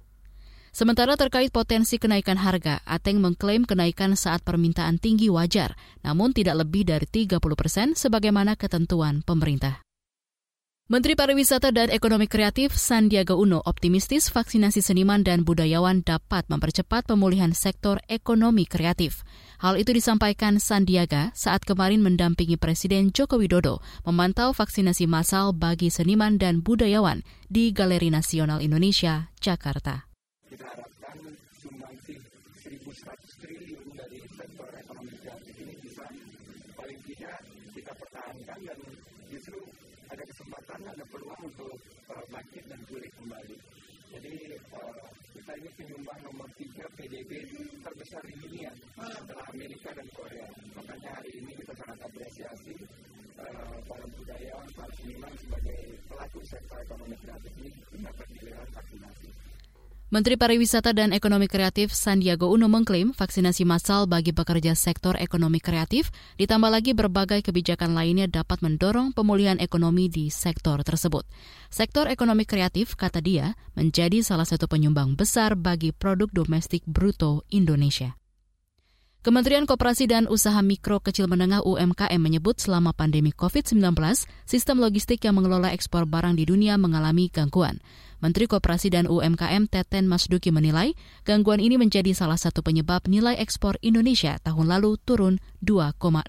Sementara 0.79 1.19
terkait 1.19 1.51
potensi 1.51 1.99
kenaikan 1.99 2.39
harga, 2.39 2.79
Ateng 2.87 3.19
mengklaim 3.19 3.67
kenaikan 3.67 4.15
saat 4.15 4.47
permintaan 4.47 4.95
tinggi 4.95 5.27
wajar, 5.27 5.75
namun 6.07 6.31
tidak 6.31 6.63
lebih 6.63 6.87
dari 6.87 7.03
30 7.03 7.35
persen 7.59 7.99
sebagaimana 7.99 8.55
ketentuan 8.55 9.19
pemerintah. 9.19 9.83
Menteri 10.87 11.19
Pariwisata 11.19 11.75
dan 11.75 11.91
Ekonomi 11.91 12.31
Kreatif 12.31 12.79
Sandiaga 12.79 13.35
Uno 13.35 13.59
optimistis 13.59 14.31
vaksinasi 14.31 14.79
seniman 14.79 15.19
dan 15.19 15.43
budayawan 15.43 15.99
dapat 15.99 16.47
mempercepat 16.47 17.11
pemulihan 17.11 17.51
sektor 17.51 17.99
ekonomi 18.07 18.63
kreatif. 18.63 19.27
Hal 19.59 19.75
itu 19.75 19.91
disampaikan 19.91 20.63
Sandiaga 20.63 21.35
saat 21.35 21.67
kemarin 21.67 21.99
mendampingi 21.99 22.55
Presiden 22.55 23.11
Joko 23.11 23.35
Widodo 23.35 23.83
memantau 24.07 24.55
vaksinasi 24.55 25.11
massal 25.11 25.51
bagi 25.51 25.91
seniman 25.91 26.39
dan 26.39 26.63
budayawan 26.63 27.19
di 27.51 27.75
Galeri 27.75 28.07
Nasional 28.15 28.63
Indonesia, 28.63 29.27
Jakarta 29.43 30.08
kita 30.49 30.65
harapkan 30.65 31.17
sumbangsi 31.61 32.17
1.100 32.65 33.41
triliun 33.45 33.87
dari 33.93 34.19
sektor 34.33 34.69
ekonomi 34.73 35.13
kreatif 35.21 35.55
ini 35.61 35.73
bisa 35.77 36.05
paling 36.73 36.99
tidak 37.05 37.37
kita 37.77 37.93
pertahankan 37.93 38.59
dan 38.65 38.79
justru 39.29 39.61
ada 40.09 40.23
kesempatan, 40.25 40.79
ada 40.89 41.05
peluang 41.13 41.41
untuk 41.45 41.77
uh, 42.09 42.25
bangkit 42.33 42.65
dan 42.65 42.81
pulih 42.89 43.11
kembali. 43.13 43.57
Jadi 44.09 44.33
uh, 44.73 45.05
kita 45.37 45.51
ini 45.53 45.69
penyumbang 45.77 46.19
nomor 46.25 46.49
tiga 46.57 46.85
PDB 46.97 47.31
terbesar 47.85 48.21
di 48.25 48.35
dunia 48.41 48.73
setelah 48.97 49.45
Amerika 49.53 49.93
dan 49.93 50.07
Korea. 50.17 50.49
Makanya 50.73 51.09
hari 51.13 51.31
ini 51.37 51.51
kita 51.61 51.73
sangat 51.77 51.99
apresiasi 52.01 52.75
uh, 53.37 53.77
para 53.85 54.05
budayawan, 54.17 54.69
para 54.73 54.93
seniman 54.97 55.33
sebagai 55.37 55.79
pelaku 56.09 56.39
sektor 56.49 56.77
ekonomi 56.81 57.15
kreatif 57.21 57.53
ini 57.61 57.71
dapat 58.01 58.27
giliran 58.33 58.69
vaksinasi. 58.73 59.48
Menteri 60.09 60.41
Pariwisata 60.41 60.89
dan 60.89 61.13
Ekonomi 61.13 61.45
Kreatif 61.45 61.93
Sandiaga 61.93 62.49
Uno 62.49 62.65
mengklaim 62.65 63.13
vaksinasi 63.13 63.61
massal 63.61 64.09
bagi 64.09 64.33
pekerja 64.33 64.73
sektor 64.73 65.13
ekonomi 65.13 65.61
kreatif, 65.61 66.09
ditambah 66.41 66.65
lagi 66.65 66.97
berbagai 66.97 67.45
kebijakan 67.45 67.93
lainnya 67.93 68.25
dapat 68.25 68.57
mendorong 68.65 69.13
pemulihan 69.13 69.61
ekonomi 69.61 70.09
di 70.09 70.33
sektor 70.33 70.81
tersebut. 70.81 71.29
Sektor 71.69 72.09
ekonomi 72.09 72.49
kreatif, 72.49 72.97
kata 72.97 73.21
dia, 73.21 73.53
menjadi 73.77 74.25
salah 74.25 74.49
satu 74.49 74.65
penyumbang 74.65 75.13
besar 75.13 75.53
bagi 75.53 75.93
produk 75.93 76.33
domestik 76.33 76.81
bruto 76.89 77.45
Indonesia. 77.53 78.17
Kementerian 79.21 79.69
Koperasi 79.69 80.09
dan 80.09 80.25
Usaha 80.25 80.57
Mikro 80.65 81.05
Kecil 81.05 81.29
Menengah 81.29 81.61
UMKM 81.61 82.17
menyebut 82.17 82.57
selama 82.57 82.97
pandemi 82.97 83.29
COVID-19, 83.29 83.93
sistem 84.49 84.81
logistik 84.81 85.21
yang 85.21 85.37
mengelola 85.37 85.69
ekspor 85.69 86.09
barang 86.09 86.33
di 86.33 86.49
dunia 86.49 86.81
mengalami 86.81 87.29
gangguan. 87.29 87.77
Menteri 88.19 88.51
Koperasi 88.51 88.91
dan 88.91 89.07
UMKM 89.07 89.71
Teten 89.71 90.07
Masduki 90.07 90.51
menilai 90.51 90.91
gangguan 91.23 91.63
ini 91.63 91.79
menjadi 91.79 92.11
salah 92.11 92.35
satu 92.35 92.59
penyebab 92.59 93.07
nilai 93.07 93.39
ekspor 93.39 93.79
Indonesia 93.79 94.35
tahun 94.43 94.67
lalu 94.67 94.99
turun 95.07 95.39
2,61 95.63 96.27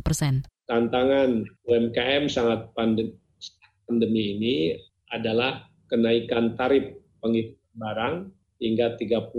persen. 0.00 0.48
Tantangan 0.64 1.44
UMKM 1.68 2.32
sangat 2.32 2.72
pandemi 2.76 4.22
ini 4.36 4.56
adalah 5.12 5.68
kenaikan 5.88 6.56
tarif 6.56 6.96
pengiriman 7.20 7.56
barang 7.78 8.14
hingga 8.58 8.98
30 8.98 9.30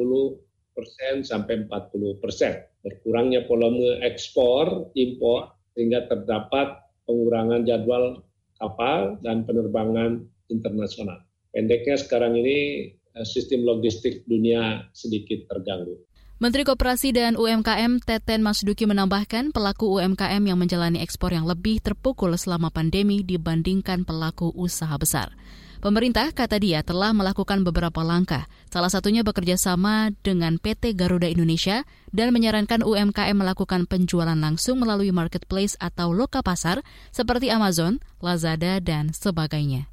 persen 0.73 1.13
sampai 1.27 1.67
40 1.67 2.23
persen 2.23 2.53
berkurangnya 2.79 3.43
volume 3.45 3.99
ekspor 3.99 4.95
impor 4.95 5.51
sehingga 5.75 6.07
terdapat 6.07 6.79
pengurangan 7.03 7.67
jadwal 7.67 8.23
kapal 8.55 9.19
dan 9.19 9.43
penerbangan 9.43 10.23
internasional. 10.47 11.28
Pendeknya 11.49 11.97
sekarang 11.97 12.37
ini 12.37 12.57
eh, 12.93 13.25
sistem 13.25 13.65
logistik 13.65 14.25
dunia 14.29 14.89
sedikit 14.93 15.49
terganggu. 15.49 15.97
Menteri 16.39 16.63
Koperasi 16.63 17.11
dan 17.11 17.35
UMKM 17.35 17.99
Teten 17.99 18.39
Masduki 18.39 18.87
menambahkan 18.87 19.51
pelaku 19.51 19.99
UMKM 19.99 20.39
yang 20.39 20.55
menjalani 20.55 21.03
ekspor 21.03 21.35
yang 21.35 21.43
lebih 21.43 21.83
terpukul 21.83 22.31
selama 22.39 22.71
pandemi 22.71 23.27
dibandingkan 23.27 24.07
pelaku 24.07 24.47
usaha 24.55 24.95
besar. 24.95 25.35
Pemerintah, 25.83 26.31
kata 26.31 26.59
dia, 26.59 26.79
telah 26.79 27.11
melakukan 27.11 27.63
beberapa 27.67 28.03
langkah, 28.07 28.47
salah 28.71 28.87
satunya 28.87 29.23
bekerja 29.23 29.59
sama 29.59 30.15
dengan 30.23 30.59
PT 30.59 30.95
Garuda 30.95 31.27
Indonesia 31.27 31.83
dan 32.15 32.31
menyarankan 32.31 32.87
UMKM 32.87 33.35
melakukan 33.35 33.83
penjualan 33.83 34.35
langsung 34.35 34.79
melalui 34.79 35.11
marketplace 35.11 35.75
atau 35.79 36.15
loka 36.15 36.39
pasar 36.39 36.83
seperti 37.11 37.51
Amazon, 37.51 37.99
Lazada, 38.23 38.79
dan 38.79 39.11
sebagainya. 39.11 39.91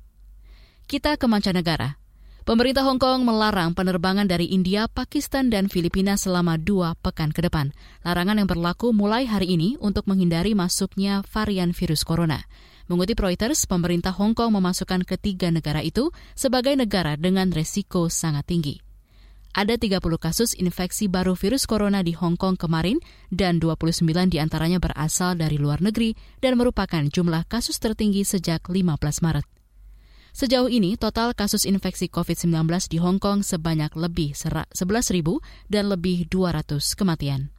Kita 0.86 1.18
ke 1.18 1.26
mancanegara. 1.26 1.98
Pemerintah 2.46 2.86
Hong 2.86 3.02
Kong 3.02 3.26
melarang 3.26 3.74
penerbangan 3.74 4.30
dari 4.30 4.54
India, 4.54 4.86
Pakistan, 4.86 5.50
dan 5.50 5.66
Filipina 5.66 6.14
selama 6.14 6.62
dua 6.62 6.94
pekan 7.02 7.34
ke 7.34 7.42
depan. 7.42 7.74
Larangan 8.06 8.38
yang 8.38 8.46
berlaku 8.46 8.94
mulai 8.94 9.26
hari 9.26 9.58
ini 9.58 9.74
untuk 9.82 10.06
menghindari 10.06 10.54
masuknya 10.54 11.26
varian 11.26 11.74
virus 11.74 12.06
corona. 12.06 12.46
Mengutip 12.86 13.18
Reuters, 13.18 13.66
pemerintah 13.66 14.14
Hong 14.14 14.38
Kong 14.38 14.54
memasukkan 14.54 15.02
ketiga 15.02 15.50
negara 15.50 15.82
itu 15.82 16.14
sebagai 16.38 16.78
negara 16.78 17.18
dengan 17.18 17.50
resiko 17.50 18.06
sangat 18.06 18.46
tinggi. 18.46 18.78
Ada 19.58 19.82
30 19.82 19.98
kasus 20.22 20.54
infeksi 20.54 21.10
baru 21.10 21.34
virus 21.34 21.66
corona 21.66 22.06
di 22.06 22.14
Hong 22.14 22.38
Kong 22.38 22.54
kemarin 22.54 23.02
dan 23.34 23.58
29 23.58 24.06
di 24.30 24.38
antaranya 24.38 24.78
berasal 24.78 25.34
dari 25.34 25.58
luar 25.58 25.82
negeri 25.82 26.14
dan 26.38 26.54
merupakan 26.54 27.02
jumlah 27.02 27.42
kasus 27.50 27.82
tertinggi 27.82 28.22
sejak 28.22 28.70
15 28.70 28.86
Maret. 29.26 29.55
Sejauh 30.36 30.68
ini, 30.68 31.00
total 31.00 31.32
kasus 31.32 31.64
infeksi 31.64 32.12
COVID-19 32.12 32.68
di 32.92 33.00
Hong 33.00 33.16
Kong 33.16 33.40
sebanyak 33.40 33.88
lebih 33.96 34.36
11.000 34.36 34.68
dan 35.72 35.88
lebih 35.88 36.28
200 36.28 36.76
kematian. 36.92 37.56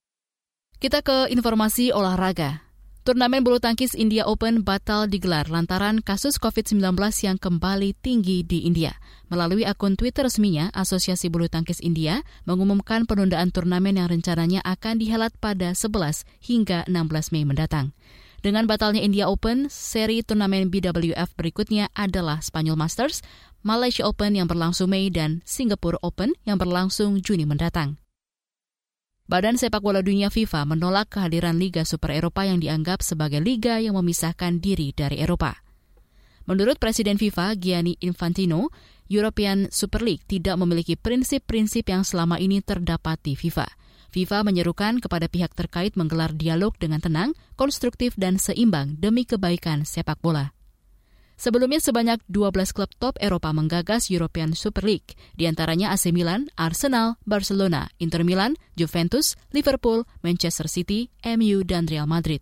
Kita 0.78 1.02
ke 1.02 1.26
informasi 1.34 1.90
olahraga. 1.90 2.62
Turnamen 3.02 3.42
bulu 3.42 3.58
tangkis 3.58 3.98
India 3.98 4.30
Open 4.30 4.62
batal 4.62 5.10
digelar 5.10 5.50
lantaran 5.50 6.06
kasus 6.06 6.38
COVID-19 6.38 6.94
yang 7.26 7.42
kembali 7.42 7.98
tinggi 7.98 8.46
di 8.46 8.70
India. 8.70 8.94
Melalui 9.34 9.66
akun 9.66 9.98
Twitter 9.98 10.30
resminya, 10.30 10.70
Asosiasi 10.70 11.34
Bulu 11.34 11.50
Tangkis 11.50 11.82
India 11.82 12.22
mengumumkan 12.46 13.10
penundaan 13.10 13.50
turnamen 13.50 13.98
yang 13.98 14.06
rencananya 14.06 14.62
akan 14.62 15.02
dihelat 15.02 15.34
pada 15.42 15.74
11 15.74 16.30
hingga 16.46 16.86
16 16.86 17.34
Mei 17.34 17.42
mendatang. 17.42 17.98
Dengan 18.48 18.64
batalnya 18.64 19.04
India 19.04 19.28
Open, 19.28 19.68
seri 19.68 20.24
turnamen 20.24 20.72
BWF 20.72 21.36
berikutnya 21.36 21.92
adalah 21.92 22.40
Spanyol 22.40 22.80
Masters, 22.80 23.20
Malaysia 23.60 24.08
Open 24.08 24.40
yang 24.40 24.48
berlangsung 24.48 24.88
Mei, 24.88 25.12
dan 25.12 25.44
Singapore 25.44 26.00
Open 26.00 26.32
yang 26.48 26.56
berlangsung 26.56 27.20
Juni 27.20 27.44
mendatang. 27.44 28.00
Badan 29.28 29.60
Sepak 29.60 29.84
Bola 29.84 30.00
Dunia 30.00 30.32
FIFA 30.32 30.64
menolak 30.64 31.12
kehadiran 31.12 31.60
Liga 31.60 31.84
Super 31.84 32.16
Eropa 32.16 32.48
yang 32.48 32.64
dianggap 32.64 33.04
sebagai 33.04 33.44
liga 33.44 33.84
yang 33.84 34.00
memisahkan 34.00 34.64
diri 34.64 34.96
dari 34.96 35.20
Eropa. 35.20 35.60
Menurut 36.48 36.80
Presiden 36.80 37.20
FIFA 37.20 37.52
Gianni 37.60 38.00
Infantino, 38.00 38.72
European 39.12 39.68
Super 39.76 40.08
League 40.08 40.24
tidak 40.24 40.56
memiliki 40.56 40.96
prinsip-prinsip 40.96 41.84
yang 41.92 42.08
selama 42.08 42.40
ini 42.40 42.64
terdapat 42.64 43.20
di 43.20 43.36
FIFA. 43.36 43.68
FIFA 44.18 44.50
menyerukan 44.50 44.98
kepada 44.98 45.30
pihak 45.30 45.54
terkait 45.54 45.94
menggelar 45.94 46.34
dialog 46.34 46.74
dengan 46.82 46.98
tenang, 46.98 47.38
konstruktif, 47.54 48.18
dan 48.18 48.42
seimbang 48.42 48.98
demi 48.98 49.30
kebaikan 49.30 49.86
sepak 49.86 50.18
bola. 50.26 50.58
Sebelumnya 51.38 51.78
sebanyak 51.78 52.18
12 52.26 52.74
klub 52.74 52.90
top 52.98 53.14
Eropa 53.22 53.54
menggagas 53.54 54.10
European 54.10 54.58
Super 54.58 54.82
League, 54.90 55.14
di 55.38 55.46
antaranya 55.46 55.94
AC 55.94 56.10
Milan, 56.10 56.50
Arsenal, 56.58 57.22
Barcelona, 57.30 57.94
Inter 58.02 58.26
Milan, 58.26 58.58
Juventus, 58.74 59.38
Liverpool, 59.54 60.10
Manchester 60.26 60.66
City, 60.66 61.14
MU, 61.22 61.62
dan 61.62 61.86
Real 61.86 62.10
Madrid. 62.10 62.42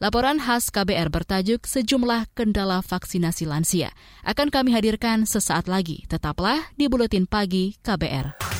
Laporan 0.00 0.40
khas 0.40 0.72
KBR 0.72 1.12
bertajuk 1.12 1.68
Sejumlah 1.68 2.32
Kendala 2.32 2.80
Vaksinasi 2.80 3.44
Lansia 3.44 3.92
akan 4.24 4.48
kami 4.48 4.72
hadirkan 4.72 5.28
sesaat 5.28 5.68
lagi. 5.68 6.08
Tetaplah 6.08 6.72
di 6.80 6.88
Buletin 6.88 7.28
Pagi 7.28 7.76
KBR. 7.84 8.59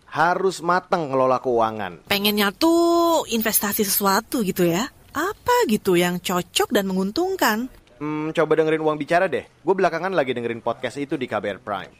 harus 0.11 0.59
matang 0.59 1.07
ngelola 1.07 1.39
keuangan. 1.39 2.11
Pengennya 2.11 2.51
tuh 2.51 3.23
investasi 3.31 3.87
sesuatu 3.87 4.43
gitu 4.43 4.67
ya. 4.67 4.91
Apa 5.15 5.55
gitu 5.71 5.95
yang 5.95 6.19
cocok 6.19 6.69
dan 6.75 6.87
menguntungkan? 6.87 7.71
Hmm, 8.01 8.33
coba 8.35 8.51
dengerin 8.59 8.83
uang 8.83 8.97
bicara 8.99 9.31
deh. 9.31 9.47
Gue 9.63 9.75
belakangan 9.77 10.11
lagi 10.11 10.35
dengerin 10.35 10.59
podcast 10.59 10.99
itu 10.99 11.15
di 11.15 11.29
KBR 11.29 11.59
Prime. 11.63 11.93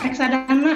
reksadana 0.00 0.59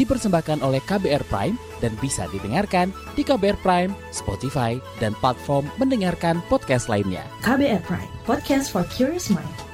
dipersembahkan 0.00 0.64
oleh 0.64 0.82
KBR 0.82 1.24
Prime 1.28 1.56
dan 1.78 1.92
bisa 2.00 2.26
didengarkan 2.32 2.90
di 3.14 3.22
KBR 3.22 3.60
Prime, 3.60 3.92
Spotify, 4.10 4.80
dan 4.98 5.12
platform 5.20 5.68
mendengarkan 5.76 6.40
podcast 6.50 6.88
lainnya. 6.88 7.22
KBR 7.44 7.82
Prime, 7.84 8.10
podcast 8.24 8.72
for 8.72 8.82
curious 8.90 9.30
mind. 9.30 9.64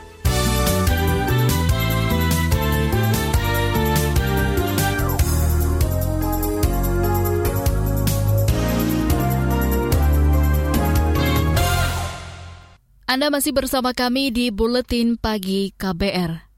Anda 13.10 13.26
masih 13.26 13.50
bersama 13.50 13.90
kami 13.90 14.30
di 14.30 14.54
Buletin 14.54 15.18
Pagi 15.18 15.74
KBR. 15.74 16.49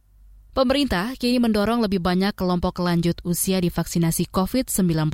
Pemerintah 0.53 1.17
kini 1.17 1.41
mendorong 1.41 1.81
lebih 1.81 2.05
banyak 2.05 2.37
kelompok 2.37 2.85
lanjut 2.85 3.17
usia 3.25 3.57
divaksinasi 3.65 4.29
COVID-19. 4.29 5.09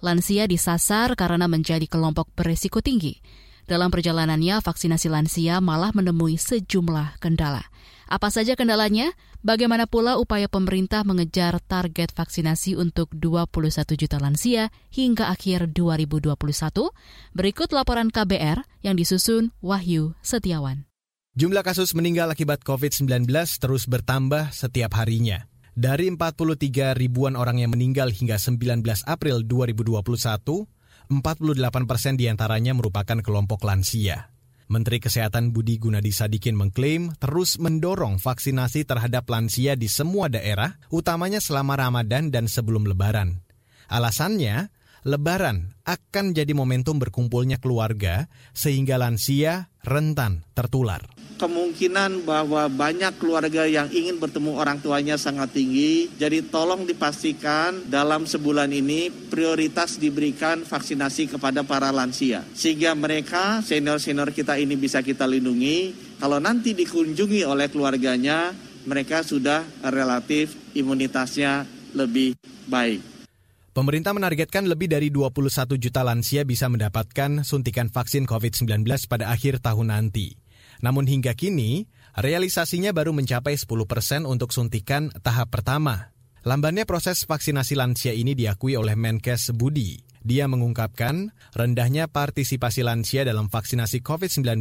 Lansia 0.00 0.48
disasar 0.48 1.12
karena 1.20 1.44
menjadi 1.44 1.84
kelompok 1.84 2.32
beresiko 2.32 2.80
tinggi. 2.80 3.20
Dalam 3.68 3.92
perjalanannya, 3.92 4.64
vaksinasi 4.64 5.12
lansia 5.12 5.60
malah 5.60 5.92
menemui 5.92 6.40
sejumlah 6.40 7.20
kendala. 7.20 7.60
Apa 8.08 8.32
saja 8.32 8.56
kendalanya? 8.56 9.12
Bagaimana 9.44 9.84
pula 9.84 10.16
upaya 10.16 10.48
pemerintah 10.48 11.04
mengejar 11.04 11.60
target 11.60 12.16
vaksinasi 12.16 12.72
untuk 12.80 13.12
21 13.12 14.00
juta 14.00 14.16
lansia 14.16 14.72
hingga 14.88 15.28
akhir 15.28 15.76
2021? 15.76 16.32
Berikut 17.36 17.68
laporan 17.76 18.08
KBR 18.08 18.64
yang 18.80 18.96
disusun 18.96 19.52
Wahyu 19.60 20.16
Setiawan. 20.24 20.93
Jumlah 21.34 21.66
kasus 21.66 21.98
meninggal 21.98 22.30
akibat 22.30 22.62
COVID-19 22.62 23.26
terus 23.58 23.90
bertambah 23.90 24.54
setiap 24.54 24.94
harinya. 25.02 25.50
Dari 25.74 26.06
43 26.06 26.94
ribuan 26.94 27.34
orang 27.34 27.58
yang 27.58 27.74
meninggal 27.74 28.14
hingga 28.14 28.38
19 28.38 28.86
April 29.02 29.42
2021, 29.42 29.98
48 31.10 31.90
persen 31.90 32.14
di 32.14 32.30
antaranya 32.30 32.70
merupakan 32.78 33.18
kelompok 33.18 33.66
lansia. 33.66 34.30
Menteri 34.70 35.02
Kesehatan 35.02 35.50
Budi 35.50 35.82
Gunadi 35.82 36.14
Sadikin 36.14 36.54
mengklaim 36.54 37.10
terus 37.18 37.58
mendorong 37.58 38.22
vaksinasi 38.22 38.86
terhadap 38.86 39.26
lansia 39.26 39.74
di 39.74 39.90
semua 39.90 40.30
daerah, 40.30 40.78
utamanya 40.94 41.42
selama 41.42 41.74
Ramadan 41.74 42.30
dan 42.30 42.46
sebelum 42.46 42.86
Lebaran. 42.86 43.42
Alasannya, 43.90 44.70
Lebaran 45.02 45.74
akan 45.82 46.30
jadi 46.30 46.54
momentum 46.54 46.96
berkumpulnya 46.96 47.58
keluarga 47.58 48.30
sehingga 48.54 49.02
lansia 49.02 49.74
rentan 49.82 50.46
tertular. 50.56 51.04
Kemungkinan 51.34 52.22
bahwa 52.22 52.70
banyak 52.70 53.18
keluarga 53.18 53.66
yang 53.66 53.90
ingin 53.90 54.22
bertemu 54.22 54.54
orang 54.54 54.78
tuanya 54.78 55.18
sangat 55.18 55.50
tinggi, 55.50 56.06
jadi 56.14 56.46
tolong 56.46 56.86
dipastikan 56.86 57.90
dalam 57.90 58.22
sebulan 58.22 58.70
ini 58.70 59.10
prioritas 59.10 59.98
diberikan 59.98 60.62
vaksinasi 60.62 61.34
kepada 61.34 61.66
para 61.66 61.90
lansia. 61.90 62.46
Sehingga 62.54 62.94
mereka, 62.94 63.66
senior-senior 63.66 64.30
kita 64.30 64.62
ini 64.62 64.78
bisa 64.78 65.02
kita 65.02 65.26
lindungi, 65.26 65.90
kalau 66.22 66.38
nanti 66.38 66.70
dikunjungi 66.70 67.42
oleh 67.42 67.66
keluarganya, 67.66 68.54
mereka 68.86 69.26
sudah 69.26 69.66
relatif 69.90 70.54
imunitasnya 70.78 71.66
lebih 71.98 72.38
baik. 72.70 73.02
Pemerintah 73.74 74.14
menargetkan 74.14 74.70
lebih 74.70 74.86
dari 74.86 75.10
21 75.10 75.74
juta 75.82 76.06
lansia 76.06 76.46
bisa 76.46 76.70
mendapatkan 76.70 77.42
suntikan 77.42 77.90
vaksin 77.90 78.22
COVID-19 78.22 78.86
pada 79.10 79.34
akhir 79.34 79.58
tahun 79.66 79.90
nanti. 79.90 80.43
Namun 80.84 81.08
hingga 81.08 81.32
kini, 81.32 81.88
realisasinya 82.12 82.92
baru 82.92 83.16
mencapai 83.16 83.56
10 83.56 83.88
persen 83.88 84.28
untuk 84.28 84.52
suntikan 84.52 85.08
tahap 85.24 85.48
pertama. 85.48 86.12
Lambannya 86.44 86.84
proses 86.84 87.24
vaksinasi 87.24 87.72
lansia 87.72 88.12
ini 88.12 88.36
diakui 88.36 88.76
oleh 88.76 88.92
Menkes 88.92 89.56
Budi. 89.56 89.96
Dia 90.20 90.44
mengungkapkan 90.44 91.32
rendahnya 91.56 92.04
partisipasi 92.12 92.84
lansia 92.84 93.24
dalam 93.24 93.48
vaksinasi 93.48 94.04
COVID-19 94.04 94.60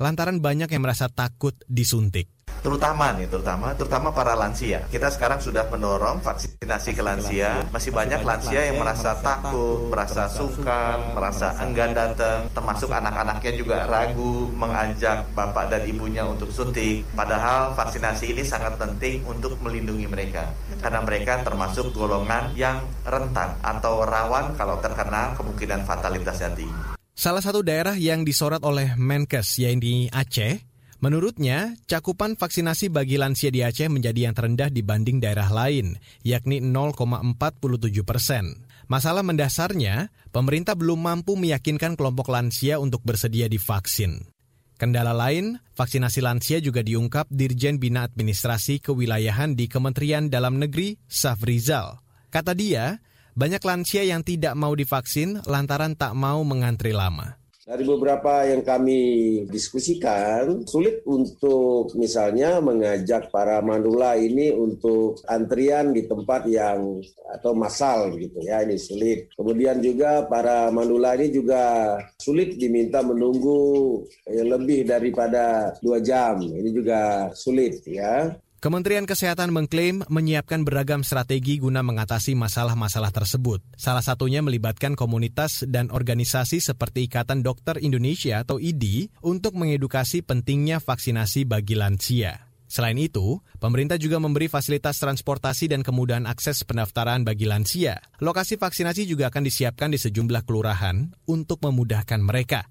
lantaran 0.00 0.40
banyak 0.40 0.72
yang 0.72 0.80
merasa 0.88 1.12
takut 1.12 1.52
disuntik 1.68 2.31
terutama 2.60 3.16
nih 3.16 3.26
terutama 3.26 3.72
terutama 3.72 4.12
para 4.12 4.36
lansia. 4.36 4.84
Kita 4.92 5.08
sekarang 5.08 5.40
sudah 5.40 5.64
mendorong 5.72 6.20
vaksinasi 6.20 6.92
ke 6.92 7.02
lansia. 7.02 7.64
Masih 7.72 7.88
banyak 7.88 8.20
lansia 8.20 8.68
yang 8.68 8.76
merasa 8.76 9.16
takut 9.24 9.88
merasa 9.88 10.28
sungkan 10.28 11.16
merasa 11.16 11.56
enggan 11.64 11.96
datang. 11.96 12.52
Termasuk 12.52 12.92
anak-anaknya 12.92 13.52
juga 13.56 13.76
ragu 13.88 14.52
mengajak 14.52 15.24
bapak 15.32 15.72
dan 15.72 15.82
ibunya 15.88 16.28
untuk 16.28 16.52
suntik. 16.52 17.08
Padahal 17.16 17.72
vaksinasi 17.72 18.36
ini 18.36 18.44
sangat 18.44 18.76
penting 18.76 19.24
untuk 19.24 19.56
melindungi 19.64 20.04
mereka. 20.04 20.52
Karena 20.84 21.00
mereka 21.00 21.40
termasuk 21.40 21.96
golongan 21.96 22.52
yang 22.52 22.84
rentan 23.08 23.56
atau 23.64 24.04
rawan 24.04 24.52
kalau 24.58 24.76
terkena 24.82 25.32
kemungkinan 25.38 25.86
fatalitasnya 25.86 26.50
tinggi 26.54 26.82
Salah 27.12 27.44
satu 27.44 27.60
daerah 27.60 27.94
yang 27.94 28.24
disorot 28.24 28.64
oleh 28.64 28.96
Menkes 28.96 29.60
yaitu 29.60 30.08
Aceh 30.10 30.71
Menurutnya, 31.02 31.74
cakupan 31.90 32.38
vaksinasi 32.38 32.86
bagi 32.86 33.18
lansia 33.18 33.50
di 33.50 33.58
Aceh 33.66 33.90
menjadi 33.90 34.30
yang 34.30 34.38
terendah 34.38 34.70
dibanding 34.70 35.18
daerah 35.18 35.50
lain, 35.50 35.98
yakni 36.22 36.62
0,47 36.62 38.06
persen. 38.06 38.62
Masalah 38.86 39.26
mendasarnya, 39.26 40.14
pemerintah 40.30 40.78
belum 40.78 41.02
mampu 41.02 41.34
meyakinkan 41.34 41.98
kelompok 41.98 42.30
lansia 42.30 42.78
untuk 42.78 43.02
bersedia 43.02 43.50
divaksin. 43.50 44.30
Kendala 44.78 45.10
lain, 45.10 45.58
vaksinasi 45.74 46.22
lansia 46.22 46.62
juga 46.62 46.86
diungkap 46.86 47.26
Dirjen 47.34 47.82
Bina 47.82 48.06
Administrasi 48.06 48.78
Kewilayahan 48.78 49.58
di 49.58 49.66
Kementerian 49.66 50.30
Dalam 50.30 50.62
Negeri, 50.62 51.02
Safrizal. 51.10 51.98
Kata 52.30 52.54
dia, 52.54 53.02
banyak 53.34 53.62
lansia 53.66 54.06
yang 54.06 54.22
tidak 54.22 54.54
mau 54.54 54.70
divaksin 54.78 55.42
lantaran 55.50 55.98
tak 55.98 56.14
mau 56.14 56.46
mengantri 56.46 56.94
lama. 56.94 57.41
Dari 57.62 57.86
beberapa 57.86 58.42
yang 58.42 58.66
kami 58.66 59.00
diskusikan, 59.46 60.66
sulit 60.66 61.06
untuk 61.06 61.94
misalnya 61.94 62.58
mengajak 62.58 63.30
para 63.30 63.62
manula 63.62 64.18
ini 64.18 64.50
untuk 64.50 65.22
antrian 65.30 65.94
di 65.94 66.10
tempat 66.10 66.42
yang 66.50 66.98
atau 67.30 67.54
masal 67.54 68.18
gitu 68.18 68.42
ya, 68.42 68.66
ini 68.66 68.74
sulit. 68.74 69.30
Kemudian 69.38 69.78
juga 69.78 70.26
para 70.26 70.74
manula 70.74 71.14
ini 71.14 71.30
juga 71.30 71.94
sulit 72.18 72.58
diminta 72.58 72.98
menunggu 72.98 74.02
lebih 74.26 74.82
daripada 74.82 75.70
dua 75.78 76.02
jam, 76.02 76.42
ini 76.42 76.66
juga 76.74 77.30
sulit 77.30 77.78
ya. 77.86 78.34
Kementerian 78.62 79.10
Kesehatan 79.10 79.50
mengklaim 79.50 80.06
menyiapkan 80.06 80.62
beragam 80.62 81.02
strategi 81.02 81.58
guna 81.58 81.82
mengatasi 81.82 82.38
masalah-masalah 82.38 83.10
tersebut. 83.10 83.58
Salah 83.74 84.06
satunya 84.06 84.38
melibatkan 84.38 84.94
komunitas 84.94 85.66
dan 85.66 85.90
organisasi 85.90 86.62
seperti 86.62 87.10
Ikatan 87.10 87.42
Dokter 87.42 87.82
Indonesia 87.82 88.38
atau 88.38 88.62
IDI 88.62 89.10
untuk 89.26 89.58
mengedukasi 89.58 90.22
pentingnya 90.22 90.78
vaksinasi 90.78 91.42
bagi 91.42 91.74
lansia. 91.74 92.46
Selain 92.70 92.94
itu, 93.02 93.42
pemerintah 93.58 93.98
juga 93.98 94.22
memberi 94.22 94.46
fasilitas 94.46 94.94
transportasi 95.02 95.66
dan 95.66 95.82
kemudahan 95.82 96.30
akses 96.30 96.62
pendaftaran 96.62 97.26
bagi 97.26 97.50
lansia. 97.50 97.98
Lokasi 98.22 98.62
vaksinasi 98.62 99.10
juga 99.10 99.34
akan 99.34 99.42
disiapkan 99.42 99.90
di 99.90 99.98
sejumlah 99.98 100.46
kelurahan 100.46 101.10
untuk 101.26 101.58
memudahkan 101.66 102.22
mereka. 102.22 102.70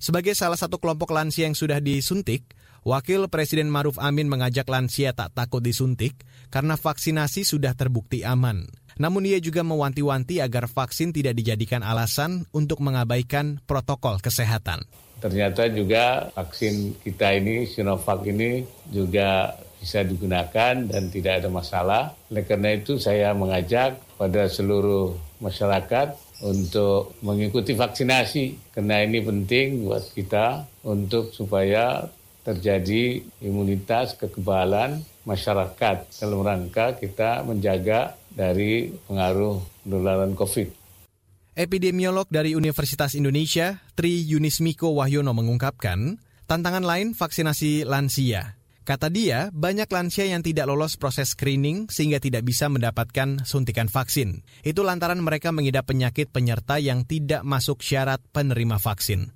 Sebagai 0.00 0.32
salah 0.32 0.56
satu 0.56 0.80
kelompok 0.80 1.12
lansia 1.12 1.44
yang 1.44 1.52
sudah 1.52 1.76
disuntik, 1.76 2.56
Wakil 2.80 3.28
Presiden 3.28 3.68
Maruf 3.68 4.00
Amin 4.00 4.32
mengajak 4.32 4.64
lansia 4.64 5.12
tak 5.12 5.36
takut 5.36 5.60
disuntik 5.60 6.16
karena 6.48 6.80
vaksinasi 6.80 7.44
sudah 7.44 7.76
terbukti 7.76 8.24
aman. 8.24 8.64
Namun 8.96 9.28
ia 9.28 9.36
juga 9.36 9.60
mewanti-wanti 9.60 10.40
agar 10.40 10.64
vaksin 10.64 11.12
tidak 11.12 11.36
dijadikan 11.36 11.84
alasan 11.84 12.48
untuk 12.56 12.80
mengabaikan 12.80 13.60
protokol 13.68 14.16
kesehatan. 14.24 14.88
Ternyata 15.20 15.68
juga 15.68 16.32
vaksin 16.32 16.96
kita 17.04 17.36
ini, 17.36 17.68
Sinovac 17.68 18.24
ini 18.24 18.64
juga 18.88 19.52
bisa 19.76 20.00
digunakan 20.00 20.72
dan 20.80 21.12
tidak 21.12 21.44
ada 21.44 21.48
masalah. 21.52 22.16
Oleh 22.32 22.48
karena 22.48 22.72
itu 22.76 22.96
saya 22.96 23.36
mengajak 23.36 24.00
pada 24.16 24.48
seluruh 24.48 25.16
masyarakat 25.44 26.16
untuk 26.40 27.20
mengikuti 27.20 27.76
vaksinasi 27.76 28.72
karena 28.72 29.04
ini 29.04 29.20
penting 29.20 29.84
buat 29.84 30.04
kita 30.16 30.64
untuk 30.88 31.36
supaya 31.36 32.08
terjadi 32.40 33.20
imunitas 33.44 34.16
kekebalan 34.16 35.04
masyarakat 35.28 36.08
dalam 36.20 36.40
rangka 36.40 36.96
kita 36.96 37.44
menjaga 37.44 38.16
dari 38.32 38.88
pengaruh 39.04 39.60
penularan 39.84 40.32
COVID. 40.32 40.68
Epidemiolog 41.58 42.24
dari 42.30 42.56
Universitas 42.56 43.12
Indonesia, 43.18 43.84
Tri 43.92 44.24
Yunismiko 44.24 44.96
Wahyono 44.96 45.36
mengungkapkan, 45.36 46.16
tantangan 46.48 46.86
lain 46.86 47.12
vaksinasi 47.12 47.84
lansia. 47.84 48.56
Kata 48.80 49.12
dia, 49.12 49.52
banyak 49.52 49.86
lansia 49.92 50.24
yang 50.24 50.40
tidak 50.40 50.66
lolos 50.66 50.96
proses 50.96 51.36
screening 51.36 51.92
sehingga 51.92 52.16
tidak 52.16 52.48
bisa 52.48 52.66
mendapatkan 52.72 53.44
suntikan 53.44 53.92
vaksin. 53.92 54.40
Itu 54.64 54.82
lantaran 54.82 55.20
mereka 55.20 55.52
mengidap 55.52 55.92
penyakit 55.92 56.32
penyerta 56.32 56.80
yang 56.80 57.04
tidak 57.04 57.44
masuk 57.44 57.84
syarat 57.84 58.24
penerima 58.32 58.80
vaksin 58.80 59.30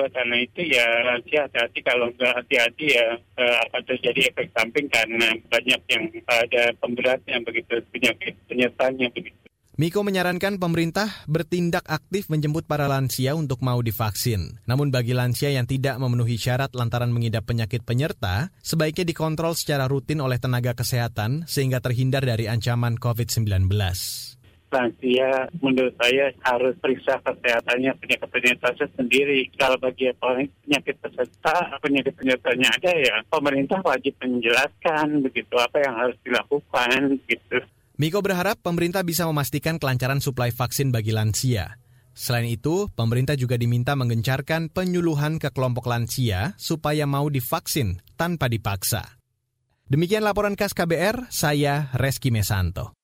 oleh 0.00 0.10
karena 0.10 0.36
itu 0.42 0.60
ya 0.66 0.84
lansia 1.06 1.46
hati-hati 1.46 1.78
kalau 1.86 2.10
nggak 2.14 2.34
hati-hati 2.42 2.84
ya 2.90 3.06
uh, 3.16 3.56
akan 3.68 3.82
terjadi 3.86 4.20
efek 4.34 4.50
samping 4.52 4.86
karena 4.90 5.30
banyak 5.46 5.80
yang 5.90 6.04
ada 6.26 6.62
pemberatnya 6.82 7.36
begitu 7.46 7.80
penyakit 7.94 8.34
penyertanya 8.50 9.08
begitu. 9.14 9.38
Miko 9.74 10.06
menyarankan 10.06 10.62
pemerintah 10.62 11.10
bertindak 11.26 11.82
aktif 11.90 12.30
menjemput 12.30 12.62
para 12.62 12.86
lansia 12.86 13.34
untuk 13.34 13.58
mau 13.58 13.82
divaksin. 13.82 14.62
Namun 14.70 14.94
bagi 14.94 15.18
lansia 15.18 15.50
yang 15.50 15.66
tidak 15.66 15.98
memenuhi 15.98 16.38
syarat 16.38 16.70
lantaran 16.78 17.10
mengidap 17.10 17.42
penyakit 17.42 17.82
penyerta, 17.82 18.54
sebaiknya 18.62 19.02
dikontrol 19.02 19.58
secara 19.58 19.90
rutin 19.90 20.22
oleh 20.22 20.38
tenaga 20.38 20.78
kesehatan 20.78 21.50
sehingga 21.50 21.82
terhindar 21.82 22.22
dari 22.22 22.46
ancaman 22.46 22.94
COVID-19 23.02 23.66
lansia 24.74 25.46
menurut 25.62 25.94
saya 25.94 26.34
harus 26.42 26.74
periksa 26.82 27.22
kesehatannya 27.22 27.94
penyakit 28.02 28.28
penyerta 28.28 28.68
sendiri. 28.98 29.46
Kalau 29.54 29.78
bagi 29.78 30.10
penyakit 30.18 30.98
peserta, 30.98 31.78
penyakit 31.78 32.18
penyertanya 32.18 32.74
ada 32.74 32.90
ya 32.98 33.14
pemerintah 33.30 33.78
wajib 33.86 34.18
menjelaskan 34.18 35.22
begitu 35.22 35.54
apa 35.54 35.78
yang 35.78 35.94
harus 35.94 36.18
dilakukan 36.26 37.22
gitu. 37.30 37.62
Miko 37.94 38.18
berharap 38.18 38.58
pemerintah 38.58 39.06
bisa 39.06 39.22
memastikan 39.30 39.78
kelancaran 39.78 40.18
suplai 40.18 40.50
vaksin 40.50 40.90
bagi 40.90 41.14
lansia. 41.14 41.78
Selain 42.14 42.46
itu, 42.46 42.90
pemerintah 42.94 43.34
juga 43.34 43.58
diminta 43.58 43.94
menggencarkan 43.98 44.70
penyuluhan 44.70 45.38
ke 45.38 45.50
kelompok 45.50 45.90
lansia 45.90 46.54
supaya 46.58 47.06
mau 47.06 47.26
divaksin 47.26 48.02
tanpa 48.14 48.46
dipaksa. 48.46 49.18
Demikian 49.90 50.24
laporan 50.24 50.54
khas 50.58 50.72
KBR, 50.72 51.28
saya 51.28 51.90
Reski 51.94 52.32
Mesanto. 52.32 53.03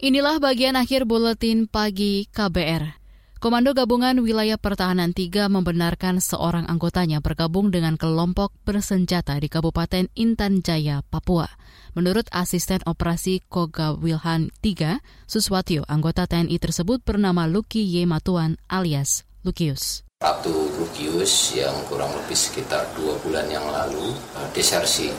Inilah 0.00 0.40
bagian 0.40 0.80
akhir 0.80 1.04
buletin 1.04 1.68
pagi 1.68 2.24
KBR. 2.32 2.96
Komando 3.36 3.76
Gabungan 3.76 4.24
Wilayah 4.24 4.56
Pertahanan 4.56 5.12
3 5.12 5.52
membenarkan 5.52 6.24
seorang 6.24 6.64
anggotanya 6.72 7.20
bergabung 7.20 7.68
dengan 7.68 8.00
kelompok 8.00 8.48
bersenjata 8.64 9.36
di 9.36 9.52
Kabupaten 9.52 10.08
Intan 10.16 10.64
Jaya, 10.64 11.04
Papua. 11.04 11.52
Menurut 11.92 12.32
Asisten 12.32 12.80
Operasi 12.88 13.44
Koga 13.52 13.92
Wilhan 13.92 14.48
3, 14.64 15.04
Suswatyo, 15.28 15.84
anggota 15.84 16.24
TNI 16.24 16.56
tersebut 16.56 17.04
bernama 17.04 17.44
Luki. 17.44 17.84
Matuan 18.08 18.56
alias 18.72 19.28
Lukius. 19.44 20.08
Abdul 20.24 20.80
Lukius 20.80 21.52
yang 21.52 21.76
kurang 21.92 22.16
lebih 22.16 22.40
sekitar 22.40 22.88
dua 22.96 23.20
bulan 23.20 23.52
yang 23.52 23.68
lalu 23.68 24.16
eh, 24.16 24.48
desersi 24.56 25.12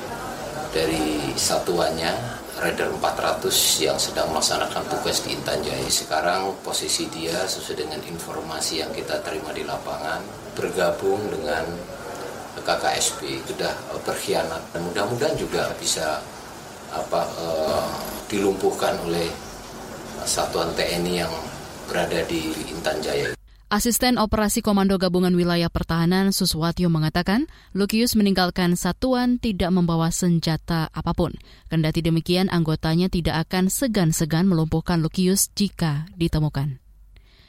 dari 0.74 1.38
satuannya 1.38 2.41
Raider 2.62 2.94
400 2.94 3.50
yang 3.82 3.98
sedang 3.98 4.30
melaksanakan 4.30 4.86
tugas 4.86 5.26
di 5.26 5.34
Intan 5.34 5.66
Jaya. 5.66 5.82
Sekarang 5.90 6.54
posisi 6.62 7.10
dia 7.10 7.34
sesuai 7.50 7.90
dengan 7.90 7.98
informasi 8.06 8.86
yang 8.86 8.94
kita 8.94 9.18
terima 9.26 9.50
di 9.50 9.66
lapangan 9.66 10.22
bergabung 10.54 11.26
dengan 11.34 11.66
KKSB 12.62 13.50
sudah 13.50 13.74
berkhianat 14.06 14.62
dan 14.78 14.86
mudah-mudahan 14.86 15.34
juga 15.42 15.74
bisa 15.82 16.22
apa 16.94 17.26
uh, 17.42 17.90
dilumpuhkan 18.30 18.94
oleh 19.10 19.26
satuan 20.22 20.70
TNI 20.78 21.26
yang 21.26 21.34
berada 21.90 22.22
di 22.30 22.54
Intan 22.70 23.02
Jaya. 23.02 23.41
Asisten 23.72 24.20
Operasi 24.20 24.60
Komando 24.60 25.00
Gabungan 25.00 25.32
Wilayah 25.32 25.72
Pertahanan 25.72 26.36
Suswatyo 26.36 26.92
mengatakan, 26.92 27.48
Lukius 27.72 28.20
meninggalkan 28.20 28.76
satuan 28.76 29.40
tidak 29.40 29.72
membawa 29.72 30.12
senjata 30.12 30.92
apa 30.92 31.16
pun. 31.16 31.32
Kendati 31.72 32.04
demikian, 32.04 32.52
anggotanya 32.52 33.08
tidak 33.08 33.48
akan 33.48 33.72
segan-segan 33.72 34.52
melumpuhkan 34.52 35.00
Lukius 35.00 35.56
jika 35.56 36.04
ditemukan. 36.20 36.84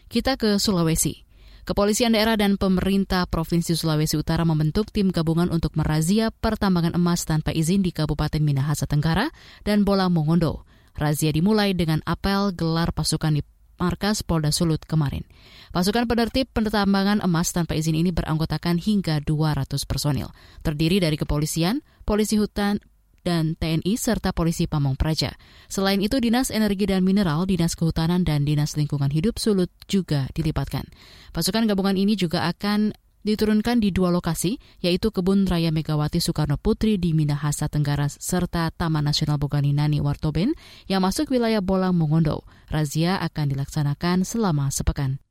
Kita 0.07 0.39
ke 0.39 0.63
Sulawesi. 0.63 1.27
Kepolisian 1.67 2.15
daerah 2.15 2.39
dan 2.39 2.55
pemerintah 2.55 3.27
Provinsi 3.27 3.75
Sulawesi 3.75 4.15
Utara 4.15 4.47
membentuk 4.47 4.95
tim 4.95 5.11
gabungan 5.11 5.51
untuk 5.51 5.75
merazia 5.75 6.31
pertambangan 6.31 6.95
emas 6.95 7.27
tanpa 7.27 7.51
izin 7.51 7.83
di 7.83 7.91
Kabupaten 7.91 8.39
Minahasa 8.39 8.87
Tenggara 8.87 9.27
dan 9.67 9.83
Bola 9.83 10.07
Mongondo. 10.07 10.71
Razia 10.95 11.35
dimulai 11.35 11.75
dengan 11.75 11.99
apel 12.07 12.55
gelar 12.55 12.95
pasukan 12.95 13.35
di 13.35 13.43
markas 13.81 14.25
Polda 14.25 14.51
Sulut 14.51 14.83
kemarin. 14.85 15.25
Pasukan 15.73 16.05
penertib 16.05 16.49
pentambangan 16.53 17.25
emas 17.25 17.53
tanpa 17.53 17.77
izin 17.77 17.97
ini 17.97 18.13
beranggotakan 18.13 18.77
hingga 18.77 19.25
200 19.25 19.89
personil, 19.89 20.33
terdiri 20.61 21.01
dari 21.01 21.17
kepolisian, 21.17 21.81
polisi 22.05 22.37
hutan, 22.37 22.81
dan 23.23 23.55
TNI 23.55 23.95
serta 23.95 24.35
polisi 24.35 24.67
Pamong 24.67 24.99
Praja. 24.99 25.39
Selain 25.71 26.03
itu, 26.03 26.19
Dinas 26.19 26.51
Energi 26.51 26.91
dan 26.91 27.07
Mineral, 27.07 27.47
Dinas 27.47 27.79
Kehutanan, 27.79 28.27
dan 28.27 28.43
Dinas 28.43 28.75
Lingkungan 28.75 29.15
Hidup 29.15 29.39
Sulut 29.39 29.71
juga 29.87 30.27
dilibatkan. 30.35 30.91
Pasukan 31.31 31.71
gabungan 31.71 31.95
ini 31.95 32.19
juga 32.19 32.51
akan 32.51 32.93
diturunkan 33.25 33.83
di 33.83 33.91
dua 33.91 34.15
lokasi, 34.15 34.61
yaitu 34.85 35.11
Kebun 35.11 35.49
Raya 35.49 35.75
Megawati 35.75 36.23
Soekarno 36.23 36.61
Putri 36.61 37.01
di 37.01 37.17
Minahasa 37.17 37.67
Tenggara 37.67 38.07
serta 38.07 38.71
Taman 38.71 39.09
Nasional 39.09 39.41
Boganinani 39.41 39.99
Wartoben 39.99 40.55
yang 40.87 41.03
masuk 41.03 41.33
wilayah 41.33 41.65
Bolang 41.65 41.97
Mongondo. 41.97 42.45
Razia 42.71 43.19
akan 43.19 43.57
dilaksanakan 43.57 44.29
selama 44.29 44.69
sepekan. 44.71 45.23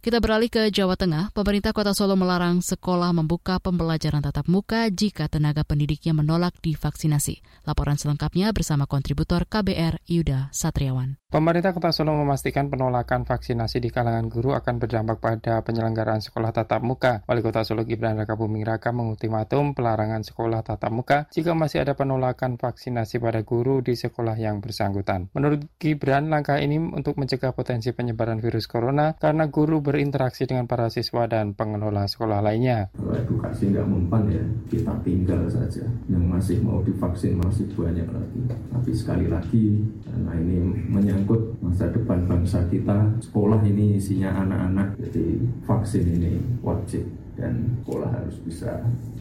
Kita 0.00 0.16
beralih 0.16 0.48
ke 0.48 0.72
Jawa 0.72 0.96
Tengah. 0.96 1.28
Pemerintah 1.36 1.76
Kota 1.76 1.92
Solo 1.92 2.16
melarang 2.16 2.64
sekolah 2.64 3.12
membuka 3.12 3.60
pembelajaran 3.60 4.24
tatap 4.24 4.48
muka 4.48 4.88
jika 4.88 5.28
tenaga 5.28 5.60
pendidiknya 5.60 6.16
menolak 6.16 6.56
divaksinasi. 6.64 7.44
Laporan 7.68 8.00
selengkapnya 8.00 8.48
bersama 8.56 8.88
kontributor 8.88 9.44
KBR 9.44 10.00
Yuda 10.08 10.48
Satriawan. 10.56 11.20
Pemerintah 11.28 11.76
Kota 11.76 11.92
Solo 11.92 12.16
memastikan 12.16 12.72
penolakan 12.72 13.28
vaksinasi 13.28 13.76
di 13.84 13.92
kalangan 13.92 14.32
guru 14.32 14.56
akan 14.56 14.80
berdampak 14.80 15.20
pada 15.20 15.60
penyelenggaraan 15.60 16.24
sekolah 16.24 16.48
tatap 16.48 16.80
muka. 16.80 17.20
Wali 17.28 17.44
Kota 17.44 17.60
Solo 17.60 17.84
Gibran 17.84 18.16
Raka 18.16 18.40
Buming 18.40 18.64
Raka 18.64 18.96
mengultimatum 18.96 19.76
pelarangan 19.76 20.24
sekolah 20.24 20.64
tatap 20.64 20.96
muka 20.96 21.28
jika 21.28 21.52
masih 21.52 21.84
ada 21.84 21.92
penolakan 21.92 22.56
vaksinasi 22.56 23.20
pada 23.20 23.44
guru 23.44 23.84
di 23.84 24.00
sekolah 24.00 24.40
yang 24.40 24.64
bersangkutan. 24.64 25.28
Menurut 25.36 25.68
Gibran, 25.76 26.32
langkah 26.32 26.56
ini 26.56 26.80
untuk 26.80 27.20
mencegah 27.20 27.52
potensi 27.52 27.92
penyebaran 27.92 28.40
virus 28.40 28.64
corona 28.64 29.12
karena 29.20 29.44
guru 29.52 29.84
berinteraksi 29.90 30.46
dengan 30.46 30.70
para 30.70 30.86
siswa 30.86 31.26
dan 31.26 31.58
pengelola 31.58 32.06
sekolah 32.06 32.38
lainnya. 32.38 32.94
Kalau 32.94 33.18
edukasi 33.18 33.74
nggak 33.74 33.90
mempan 33.90 34.30
ya, 34.30 34.44
kita 34.70 34.94
tinggal 35.02 35.50
saja. 35.50 35.82
Yang 36.06 36.24
masih 36.30 36.56
mau 36.62 36.78
divaksin 36.86 37.42
masih 37.42 37.66
banyak 37.74 38.06
lagi. 38.06 38.40
Tapi 38.70 38.90
sekali 38.94 39.26
lagi, 39.26 39.82
karena 40.06 40.38
ini 40.38 40.86
menyangkut 40.86 41.58
masa 41.58 41.90
depan 41.90 42.30
bangsa 42.30 42.62
kita, 42.70 43.18
sekolah 43.18 43.58
ini 43.66 43.98
isinya 43.98 44.46
anak-anak, 44.46 44.94
jadi 45.02 45.42
vaksin 45.66 46.06
ini 46.06 46.38
wajib 46.62 47.02
dan 47.34 47.82
sekolah 47.82 48.14
harus 48.14 48.38
bisa 48.46 48.78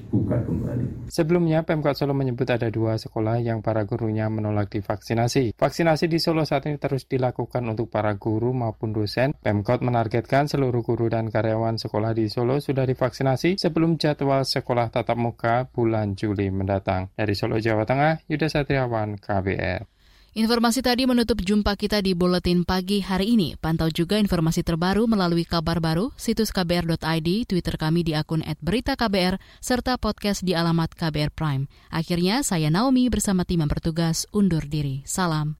kembali. 0.09 1.09
Sebelumnya, 1.09 1.61
Pemkot 1.61 1.93
Solo 1.93 2.17
menyebut 2.17 2.49
ada 2.49 2.67
dua 2.73 2.97
sekolah 2.97 3.39
yang 3.39 3.61
para 3.61 3.85
gurunya 3.85 4.27
menolak 4.27 4.73
divaksinasi. 4.73 5.53
Vaksinasi 5.55 6.05
di 6.09 6.17
Solo 6.17 6.43
saat 6.43 6.65
ini 6.65 6.81
terus 6.81 7.05
dilakukan 7.05 7.61
untuk 7.69 7.93
para 7.93 8.17
guru 8.17 8.51
maupun 8.51 8.91
dosen. 8.91 9.37
Pemkot 9.37 9.85
menargetkan 9.85 10.49
seluruh 10.49 10.81
guru 10.81 11.07
dan 11.07 11.29
karyawan 11.29 11.77
sekolah 11.77 12.17
di 12.17 12.27
Solo 12.27 12.57
sudah 12.57 12.89
divaksinasi 12.89 13.61
sebelum 13.61 14.01
jadwal 14.01 14.41
sekolah 14.41 14.89
tatap 14.89 15.17
muka 15.17 15.69
bulan 15.69 16.17
Juli 16.17 16.49
mendatang. 16.49 17.13
Dari 17.13 17.37
Solo, 17.37 17.61
Jawa 17.61 17.85
Tengah, 17.85 18.25
Yuda 18.25 18.47
Satriawan, 18.49 19.21
KBR. 19.21 19.98
Informasi 20.39 20.79
tadi 20.79 21.03
menutup 21.03 21.43
jumpa 21.43 21.75
kita 21.75 21.99
di 21.99 22.15
Buletin 22.15 22.63
Pagi 22.63 23.03
hari 23.03 23.35
ini. 23.35 23.59
Pantau 23.59 23.91
juga 23.91 24.15
informasi 24.15 24.63
terbaru 24.63 25.03
melalui 25.03 25.43
kabar 25.43 25.83
baru, 25.83 26.15
situs 26.15 26.55
kbr.id, 26.55 27.43
Twitter 27.43 27.75
kami 27.75 28.07
di 28.07 28.15
akun 28.15 28.39
@beritaKBR, 28.63 29.35
serta 29.59 29.99
podcast 29.99 30.39
di 30.47 30.55
alamat 30.55 30.95
KBR 30.95 31.35
Prime. 31.35 31.67
Akhirnya, 31.91 32.39
saya 32.39 32.71
Naomi 32.71 33.11
bersama 33.11 33.43
tim 33.43 33.59
yang 33.59 33.67
bertugas 33.67 34.31
undur 34.31 34.63
diri. 34.63 35.03
Salam. 35.03 35.59